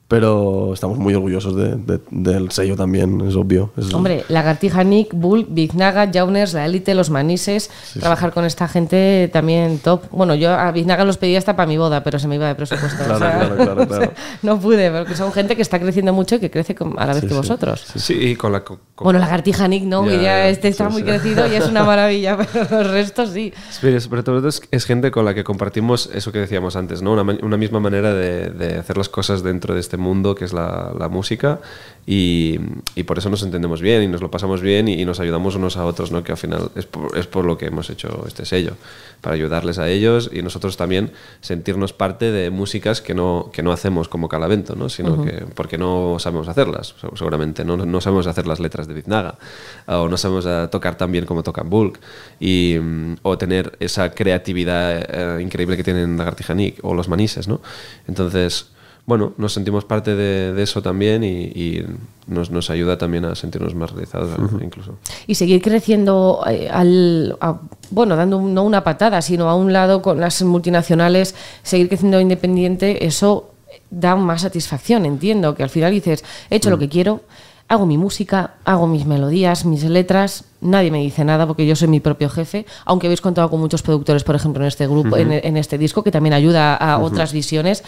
Pero 0.08 0.72
estamos 0.72 0.98
muy 0.98 1.14
orgullosos 1.14 1.56
de- 1.56 1.74
de- 1.74 2.00
del 2.12 2.52
sello 2.52 2.76
también, 2.76 3.20
es 3.26 3.34
obvio. 3.34 3.70
Es- 3.76 3.92
Hombre, 3.92 4.24
Lagartija 4.28 4.84
Nick, 4.84 5.12
Bull, 5.12 5.46
Biznaga, 5.50 6.08
Jauners, 6.12 6.52
La 6.52 6.64
Élite, 6.64 6.94
Los 6.94 7.10
Manises, 7.10 7.70
trabajar 7.98 8.32
con 8.32 8.44
esta 8.44 8.68
gente 8.68 9.28
también 9.32 9.78
top. 9.80 10.02
Bueno, 10.12 10.36
yo 10.36 10.52
a 10.52 10.70
Biznaga 10.70 11.04
los 11.04 11.16
pedí 11.18 11.34
hasta 11.34 11.56
para 11.56 11.66
mi 11.66 11.76
boda, 11.76 12.04
pero 12.04 12.20
se 12.20 12.28
me 12.28 12.36
iba 12.36 12.46
de 12.46 12.54
presupuesto. 12.54 13.02
Claro, 13.04 13.16
o 13.16 13.18
sea, 13.18 13.30
claro, 13.38 13.56
claro, 13.56 13.72
o 13.82 13.86
sea, 13.88 13.96
claro. 13.98 14.12
no 14.42 14.60
pude, 14.60 14.90
porque 14.92 15.16
son 15.16 15.32
gente 15.32 15.56
que 15.56 15.62
está 15.62 15.80
creciendo 15.80 16.12
mucho 16.12 16.36
y 16.36 16.38
que 16.38 16.52
crece 16.52 16.76
con- 16.76 16.94
a 17.00 17.06
la 17.06 17.12
vez 17.14 17.22
Sí, 17.22 17.26
que 17.26 17.34
sí. 17.34 17.38
vosotros. 17.40 17.84
Sí, 17.96 18.12
y 18.14 18.36
con 18.36 18.52
la... 18.52 18.62
co- 18.62 18.78
co- 18.94 19.02
Bueno, 19.04 19.18
Lagartija 19.18 19.66
Nick 19.66 19.82
no, 19.84 20.04
Ya, 20.06 20.10
que 20.12 20.22
ya 20.22 20.48
este 20.48 20.68
está 20.68 20.86
sí, 20.86 20.92
muy 20.92 21.02
sí. 21.02 21.08
crecido 21.08 21.48
y 21.48 21.54
es 21.56 21.66
una 21.68 21.82
maravilla, 21.84 22.36
pero 22.36 22.66
los 22.70 22.90
restos 22.92 23.30
sí. 23.30 23.52
Sí, 23.70 23.98
sobre 24.00 24.22
todo 24.22 24.46
es, 24.48 24.62
es 24.70 24.84
gente 24.84 25.10
con 25.10 25.24
la 25.24 25.34
que 25.34 25.42
compartimos 25.42 26.08
eso 26.14 26.30
que 26.30 26.38
decíamos 26.38 26.76
antes, 26.76 27.02
¿no? 27.02 27.12
Una, 27.14 27.22
una 27.42 27.56
misma 27.56 27.80
manera 27.80 28.14
de, 28.14 28.50
de 28.50 28.78
hacer 28.78 28.96
las 28.96 29.08
cosas 29.08 29.42
dentro 29.42 29.74
de 29.74 29.80
este 29.80 29.95
mundo 29.98 30.34
que 30.34 30.44
es 30.44 30.52
la, 30.52 30.92
la 30.98 31.08
música 31.08 31.60
y, 32.08 32.60
y 32.94 33.02
por 33.02 33.18
eso 33.18 33.28
nos 33.30 33.42
entendemos 33.42 33.80
bien 33.80 34.02
y 34.02 34.06
nos 34.06 34.20
lo 34.22 34.30
pasamos 34.30 34.60
bien 34.60 34.86
y, 34.86 34.94
y 35.00 35.04
nos 35.04 35.18
ayudamos 35.18 35.56
unos 35.56 35.76
a 35.76 35.84
otros, 35.84 36.12
¿no? 36.12 36.22
Que 36.22 36.30
al 36.32 36.38
final 36.38 36.70
es 36.76 36.86
por, 36.86 37.16
es 37.18 37.26
por 37.26 37.44
lo 37.44 37.58
que 37.58 37.66
hemos 37.66 37.90
hecho 37.90 38.24
este 38.28 38.44
sello, 38.44 38.74
para 39.20 39.34
ayudarles 39.34 39.78
a 39.78 39.88
ellos 39.88 40.30
y 40.32 40.40
nosotros 40.42 40.76
también 40.76 41.10
sentirnos 41.40 41.92
parte 41.92 42.30
de 42.30 42.50
músicas 42.50 43.00
que 43.00 43.12
no, 43.14 43.50
que 43.52 43.62
no 43.64 43.72
hacemos 43.72 44.08
como 44.08 44.28
Calavento, 44.28 44.76
¿no? 44.76 44.88
Sino 44.88 45.24
que 45.24 45.44
porque 45.54 45.78
no 45.78 46.18
sabemos 46.20 46.46
hacerlas, 46.46 46.94
se- 47.00 47.08
seguramente, 47.16 47.64
no, 47.64 47.76
no 47.76 48.00
sabemos 48.00 48.28
hacer 48.28 48.46
las 48.46 48.60
letras 48.60 48.86
de 48.86 48.94
Biznaga 48.94 49.38
o 49.86 50.08
no 50.08 50.16
sabemos 50.16 50.46
eh, 50.46 50.68
tocar 50.70 50.96
tan 50.96 51.10
bien 51.10 51.24
como 51.26 51.42
tocan 51.42 51.68
Bulk 51.68 51.98
y, 52.38 52.76
mm, 52.80 53.14
o 53.22 53.36
tener 53.36 53.76
esa 53.80 54.12
creatividad 54.12 55.38
eh, 55.38 55.42
increíble 55.42 55.76
que 55.76 55.82
tienen 55.82 56.16
Lagartija 56.16 56.54
Nick 56.54 56.78
o 56.84 56.94
los 56.94 57.08
Manises, 57.08 57.48
¿no? 57.48 57.60
Entonces, 58.06 58.68
bueno, 59.06 59.32
nos 59.38 59.52
sentimos 59.52 59.84
parte 59.84 60.14
de, 60.16 60.52
de 60.52 60.62
eso 60.62 60.82
también 60.82 61.22
y, 61.22 61.28
y 61.54 61.84
nos, 62.26 62.50
nos 62.50 62.70
ayuda 62.70 62.98
también 62.98 63.24
a 63.24 63.34
sentirnos 63.36 63.74
más 63.74 63.92
realizados 63.92 64.30
incluso. 64.60 64.96
y 65.28 65.36
seguir 65.36 65.62
creciendo 65.62 66.42
eh, 66.48 66.68
al 66.68 67.36
a- 67.40 67.60
bueno 67.90 68.16
dando 68.16 68.38
un- 68.38 68.52
no 68.52 68.64
una 68.64 68.82
patada 68.82 69.22
sino 69.22 69.48
a 69.48 69.54
un 69.54 69.72
lado 69.72 70.02
con 70.02 70.18
las 70.18 70.42
multinacionales 70.42 71.34
seguir 71.62 71.88
creciendo 71.88 72.20
independiente 72.20 73.06
eso 73.06 73.50
da 73.90 74.16
más 74.16 74.42
satisfacción 74.42 75.06
entiendo 75.06 75.54
que 75.54 75.62
al 75.62 75.70
final 75.70 75.92
dices 75.92 76.24
he 76.50 76.56
hecho 76.56 76.70
lo 76.70 76.78
que 76.78 76.88
quiero 76.88 77.20
hago 77.68 77.84
mi 77.86 77.98
música 77.98 78.54
hago 78.64 78.86
mis 78.88 79.06
melodías 79.06 79.64
mis 79.64 79.84
letras 79.84 80.44
nadie 80.60 80.90
me 80.90 80.98
dice 81.00 81.24
nada 81.24 81.46
porque 81.46 81.66
yo 81.66 81.74
soy 81.76 81.86
mi 81.88 82.00
propio 82.00 82.28
jefe 82.28 82.64
aunque 82.84 83.06
habéis 83.06 83.20
contado 83.20 83.50
con 83.50 83.60
muchos 83.60 83.82
productores 83.82 84.24
por 84.24 84.34
ejemplo 84.34 84.62
en 84.62 84.68
este 84.68 84.86
grupo 84.88 85.16
en, 85.16 85.30
en 85.32 85.56
este 85.56 85.78
disco 85.78 86.02
que 86.02 86.10
también 86.12 86.32
ayuda 86.32 86.74
a 86.74 86.98
otras 86.98 87.32
visiones 87.32 87.82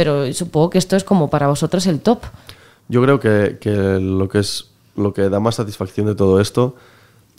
pero 0.00 0.32
supongo 0.32 0.70
que 0.70 0.78
esto 0.78 0.96
es 0.96 1.04
como 1.04 1.28
para 1.28 1.48
vosotros 1.48 1.86
el 1.86 2.00
top 2.00 2.22
Yo 2.88 3.02
creo 3.02 3.20
que, 3.20 3.58
que 3.60 3.70
lo 4.00 4.30
que 4.30 4.38
es 4.38 4.70
lo 4.96 5.12
que 5.12 5.28
da 5.28 5.40
más 5.40 5.56
satisfacción 5.56 6.06
de 6.06 6.14
todo 6.14 6.40
esto 6.40 6.74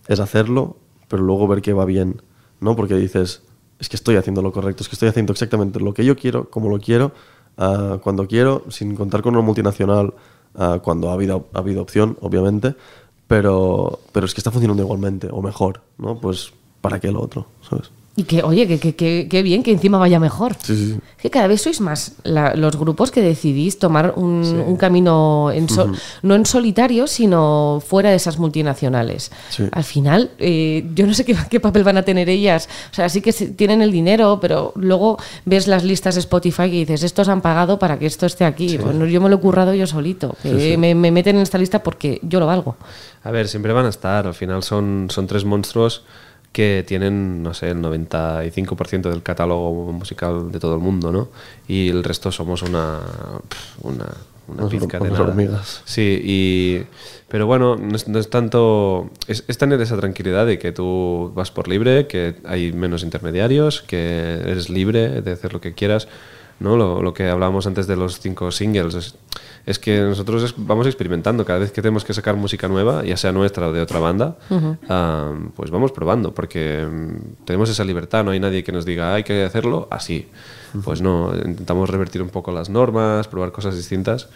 es 0.07 0.19
hacerlo, 0.19 0.77
pero 1.07 1.23
luego 1.23 1.47
ver 1.47 1.63
que 1.63 1.73
va 1.73 1.85
bien, 1.85 2.21
¿no? 2.59 2.75
Porque 2.75 2.93
dices, 2.93 3.41
es 3.79 3.89
que 3.89 3.95
estoy 3.95 4.15
haciendo 4.17 4.43
lo 4.43 4.51
correcto, 4.51 4.83
es 4.83 4.89
que 4.89 4.93
estoy 4.93 5.09
haciendo 5.09 5.33
exactamente 5.33 5.79
lo 5.79 5.95
que 5.95 6.05
yo 6.05 6.15
quiero, 6.15 6.51
como 6.51 6.69
lo 6.69 6.79
quiero, 6.79 7.13
ah, 7.57 7.97
cuando 8.03 8.27
quiero, 8.27 8.63
sin 8.69 8.95
contar 8.95 9.23
con 9.23 9.35
una 9.35 9.43
multinacional, 9.43 10.13
ah, 10.53 10.81
cuando 10.83 11.09
ha 11.09 11.13
habido, 11.13 11.47
ha 11.53 11.59
habido 11.59 11.81
opción, 11.81 12.15
obviamente, 12.21 12.75
pero, 13.25 14.01
pero 14.11 14.27
es 14.27 14.35
que 14.35 14.39
está 14.39 14.51
funcionando 14.51 14.83
igualmente, 14.83 15.29
o 15.31 15.41
mejor, 15.41 15.81
¿no? 15.97 16.19
Pues, 16.19 16.53
¿para 16.79 16.99
qué 16.99 17.11
lo 17.11 17.23
otro? 17.23 17.47
¿Sabes? 17.67 17.89
Y 18.13 18.23
que 18.23 18.43
oye 18.43 18.67
que, 18.67 18.77
que, 18.77 18.93
que- 18.93 19.27
que 19.29 19.41
bien 19.41 19.63
que 19.63 19.71
encima 19.71 19.97
vaya 19.97 20.19
mejor 20.19 20.55
Sí, 20.61 20.75
sí, 20.75 20.85
sí. 20.93 20.99
Es 21.15 21.21
que 21.23 21.29
cada 21.29 21.47
vez 21.47 21.61
sois 21.61 21.79
más 21.79 22.13
la- 22.23 22.55
los 22.55 22.75
grupos 22.75 23.09
que 23.09 23.21
decidís 23.21 23.79
tomar 23.79 24.13
un, 24.17 24.43
un 24.67 24.75
camino 24.75 25.49
en 25.53 25.69
sol- 25.69 25.95
no 26.21 26.35
en 26.35 26.45
solitario, 26.45 27.07
sino 27.07 27.81
fuera 27.85 28.09
de 28.09 28.15
esas 28.17 28.37
multinacionales. 28.37 29.31
Sí. 29.49 29.63
Al 29.71 29.83
final, 29.85 30.31
eh, 30.39 30.85
yo 30.93 31.05
no 31.07 31.13
sé 31.13 31.23
qué, 31.25 31.35
qué 31.49 31.59
papel 31.59 31.83
van 31.85 31.97
a 31.97 32.03
tener 32.03 32.27
ellas. 32.27 32.67
O 32.91 32.93
sea, 32.95 33.07
sí 33.07 33.21
que 33.21 33.31
tienen 33.31 33.81
el 33.81 33.91
dinero, 33.91 34.39
pero 34.41 34.73
luego 34.75 35.17
ves 35.45 35.67
las 35.67 35.83
listas 35.83 36.15
de 36.15 36.19
Spotify 36.21 36.63
y 36.63 36.71
dices, 36.85 37.03
estos 37.03 37.29
han 37.29 37.41
pagado 37.41 37.79
para 37.79 37.97
que 37.97 38.07
esto 38.07 38.25
esté 38.25 38.43
aquí. 38.45 38.77
Bueno, 38.77 39.05
yo 39.05 39.21
me 39.21 39.29
lo 39.29 39.37
he 39.37 39.39
currado 39.39 39.73
yo 39.73 39.87
solito. 39.87 40.35
que 40.43 40.77
Me, 40.77 40.95
me 40.95 41.11
meten 41.11 41.37
en 41.37 41.43
esta 41.43 41.57
lista 41.57 41.81
porque 41.83 42.19
yo 42.23 42.39
lo 42.39 42.47
valgo. 42.47 42.75
A 43.23 43.31
ver, 43.31 43.47
siempre 43.47 43.71
van 43.73 43.85
a 43.85 43.89
estar, 43.89 44.25
al 44.27 44.33
final 44.33 44.63
son, 44.63 45.07
son 45.09 45.27
tres 45.27 45.45
monstruos 45.45 46.03
que 46.61 46.83
tienen, 46.85 47.41
no 47.41 47.55
sé, 47.55 47.69
el 47.69 47.81
95% 47.81 49.09
del 49.09 49.23
catálogo 49.23 49.91
musical 49.91 50.51
de 50.51 50.59
todo 50.59 50.75
el 50.75 50.79
mundo, 50.79 51.11
¿no? 51.11 51.29
Y 51.67 51.89
el 51.89 52.03
resto 52.03 52.31
somos 52.31 52.61
una, 52.61 52.99
una, 53.81 54.05
una 54.47 54.69
pizca 54.69 54.99
de 54.99 55.09
nada. 55.09 55.23
hormigas. 55.23 55.81
Sí, 55.85 56.21
y, 56.23 56.83
pero 57.29 57.47
bueno, 57.47 57.77
no 57.77 57.95
es, 57.95 58.07
no 58.07 58.19
es 58.19 58.29
tanto, 58.29 59.09
es, 59.25 59.43
es 59.47 59.57
tener 59.57 59.81
esa 59.81 59.97
tranquilidad 59.97 60.45
de 60.45 60.59
que 60.59 60.71
tú 60.71 61.31
vas 61.33 61.49
por 61.49 61.67
libre, 61.67 62.05
que 62.05 62.35
hay 62.45 62.71
menos 62.73 63.01
intermediarios, 63.01 63.81
que 63.81 64.33
eres 64.45 64.69
libre 64.69 65.23
de 65.23 65.31
hacer 65.31 65.53
lo 65.53 65.61
que 65.61 65.73
quieras. 65.73 66.07
¿No? 66.61 66.77
Lo, 66.77 67.01
lo 67.01 67.13
que 67.13 67.27
hablábamos 67.29 67.67
antes 67.67 67.87
de 67.87 67.95
los 67.95 68.19
cinco 68.19 68.51
singles 68.51 68.93
es, 68.95 69.15
es 69.65 69.77
que 69.79 69.99
nosotros 70.01 70.43
es- 70.43 70.53
vamos 70.57 70.85
experimentando 70.87 71.43
cada 71.45 71.59
vez 71.59 71.71
que 71.71 71.81
tenemos 71.81 72.05
que 72.05 72.13
sacar 72.13 72.35
música 72.35 72.67
nueva, 72.67 73.03
ya 73.03 73.17
sea 73.17 73.31
nuestra 73.31 73.67
o 73.67 73.73
de 73.73 73.81
otra 73.81 73.99
banda, 73.99 74.37
ah, 74.89 75.33
pues 75.55 75.71
vamos 75.71 75.91
probando, 75.91 76.33
porque 76.33 76.85
mm, 76.89 77.43
tenemos 77.45 77.69
esa 77.69 77.83
libertad, 77.83 78.23
no 78.23 78.31
hay 78.31 78.39
nadie 78.39 78.63
que 78.63 78.71
nos 78.71 78.85
diga 78.85 79.13
hay 79.15 79.23
que 79.23 79.43
hacerlo 79.43 79.87
así. 79.91 80.27
Pues 80.85 81.01
no, 81.01 81.33
intentamos 81.35 81.89
revertir 81.89 82.21
un 82.21 82.29
poco 82.29 82.51
las 82.53 82.69
normas, 82.69 83.27
probar 83.27 83.51
cosas 83.51 83.75
distintas. 83.75 84.29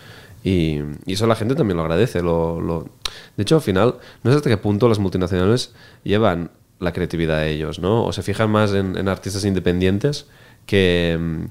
Y, 0.43 0.79
y 1.05 1.13
eso 1.13 1.25
la 1.27 1.35
gente 1.35 1.55
también 1.55 1.77
lo 1.77 1.83
agradece. 1.83 2.21
Lo, 2.21 2.59
lo- 2.61 2.89
De 3.37 3.43
hecho, 3.43 3.55
al 3.55 3.61
final, 3.61 3.95
no 4.23 4.31
sé 4.31 4.37
hasta 4.37 4.49
qué 4.49 4.57
punto 4.57 4.89
las 4.89 4.99
multinacionales 4.99 5.73
llevan 6.03 6.51
la 6.79 6.91
creatividad 6.91 7.37
a 7.37 7.47
ellos, 7.47 7.79
¿no? 7.79 8.03
O 8.03 8.11
se 8.11 8.21
fijan 8.21 8.51
más 8.51 8.73
en, 8.73 8.97
en 8.97 9.07
artistas 9.07 9.45
independientes 9.45 10.27
que, 10.65 11.17
mm, 11.19 11.45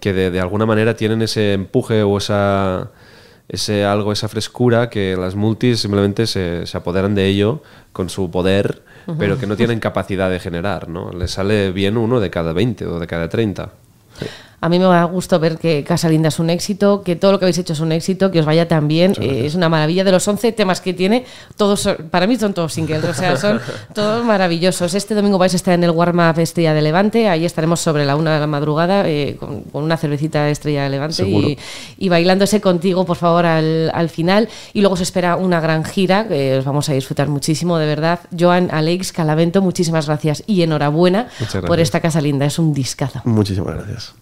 que 0.00 0.12
de, 0.12 0.30
de 0.30 0.40
alguna 0.40 0.66
manera 0.66 0.94
tienen 0.94 1.22
ese 1.22 1.54
empuje 1.54 2.02
o 2.02 2.18
esa, 2.18 2.90
ese 3.48 3.84
algo, 3.84 4.12
esa 4.12 4.28
frescura 4.28 4.90
que 4.90 5.16
las 5.16 5.34
multis 5.34 5.80
simplemente 5.80 6.26
se, 6.26 6.66
se 6.66 6.76
apoderan 6.76 7.14
de 7.14 7.26
ello 7.26 7.62
con 7.92 8.08
su 8.08 8.30
poder, 8.30 8.82
pero 9.18 9.38
que 9.38 9.46
no 9.46 9.56
tienen 9.56 9.80
capacidad 9.80 10.30
de 10.30 10.40
generar, 10.40 10.88
¿no? 10.88 11.12
Les 11.12 11.30
sale 11.30 11.70
bien 11.70 11.96
uno 11.96 12.20
de 12.20 12.30
cada 12.30 12.52
20 12.52 12.86
o 12.86 12.98
de 12.98 13.06
cada 13.06 13.28
30. 13.28 13.70
A 14.60 14.68
mí 14.68 14.78
me 14.78 14.84
da 14.86 15.04
gusto 15.04 15.38
ver 15.38 15.58
que 15.58 15.84
Casa 15.84 16.08
Linda 16.08 16.28
es 16.28 16.38
un 16.38 16.50
éxito, 16.50 17.02
que 17.02 17.14
todo 17.16 17.32
lo 17.32 17.38
que 17.38 17.44
habéis 17.44 17.58
hecho 17.58 17.74
es 17.74 17.80
un 17.80 17.92
éxito, 17.92 18.30
que 18.30 18.40
os 18.40 18.46
vaya 18.46 18.66
tan 18.68 18.88
bien. 18.88 19.12
Eh, 19.20 19.42
es 19.46 19.54
una 19.54 19.68
maravilla. 19.68 20.02
De 20.04 20.12
los 20.12 20.26
11 20.26 20.52
temas 20.52 20.80
que 20.80 20.94
tiene, 20.94 21.24
todos 21.56 21.88
para 22.10 22.26
mí 22.26 22.36
son 22.36 22.54
todos 22.54 22.72
singles, 22.72 23.04
o 23.04 23.14
sea, 23.14 23.36
son 23.36 23.60
todos 23.94 24.24
maravillosos. 24.24 24.94
Este 24.94 25.14
domingo 25.14 25.38
vais 25.38 25.52
a 25.52 25.56
estar 25.56 25.74
en 25.74 25.84
el 25.84 25.90
Warm-Up 25.90 26.38
Estrella 26.40 26.74
de 26.74 26.82
Levante, 26.82 27.28
ahí 27.28 27.44
estaremos 27.44 27.80
sobre 27.80 28.04
la 28.04 28.16
una 28.16 28.34
de 28.34 28.40
la 28.40 28.46
madrugada 28.46 29.08
eh, 29.08 29.36
con, 29.38 29.62
con 29.62 29.84
una 29.84 29.96
cervecita 29.96 30.48
Estrella 30.48 30.84
de 30.84 30.90
Levante 30.90 31.28
y, 31.28 31.58
y 31.98 32.08
bailándose 32.08 32.60
contigo, 32.60 33.04
por 33.04 33.16
favor, 33.16 33.46
al, 33.46 33.90
al 33.94 34.08
final. 34.08 34.48
Y 34.72 34.80
luego 34.80 34.94
os 34.94 35.00
espera 35.00 35.36
una 35.36 35.60
gran 35.60 35.84
gira, 35.84 36.26
que 36.28 36.58
os 36.58 36.64
vamos 36.64 36.88
a 36.88 36.92
disfrutar 36.94 37.28
muchísimo, 37.28 37.78
de 37.78 37.86
verdad. 37.86 38.20
Joan, 38.38 38.68
Alex, 38.72 39.12
Calavento, 39.12 39.60
muchísimas 39.62 40.06
gracias 40.06 40.42
y 40.46 40.62
enhorabuena 40.62 41.28
Muchas 41.38 41.52
por 41.54 41.62
gracias. 41.62 41.88
esta 41.88 42.00
Casa 42.00 42.20
Linda, 42.20 42.46
es 42.46 42.58
un 42.58 42.72
discazo. 42.72 43.20
Muchísimas 43.24 43.74
gracias. 43.74 44.14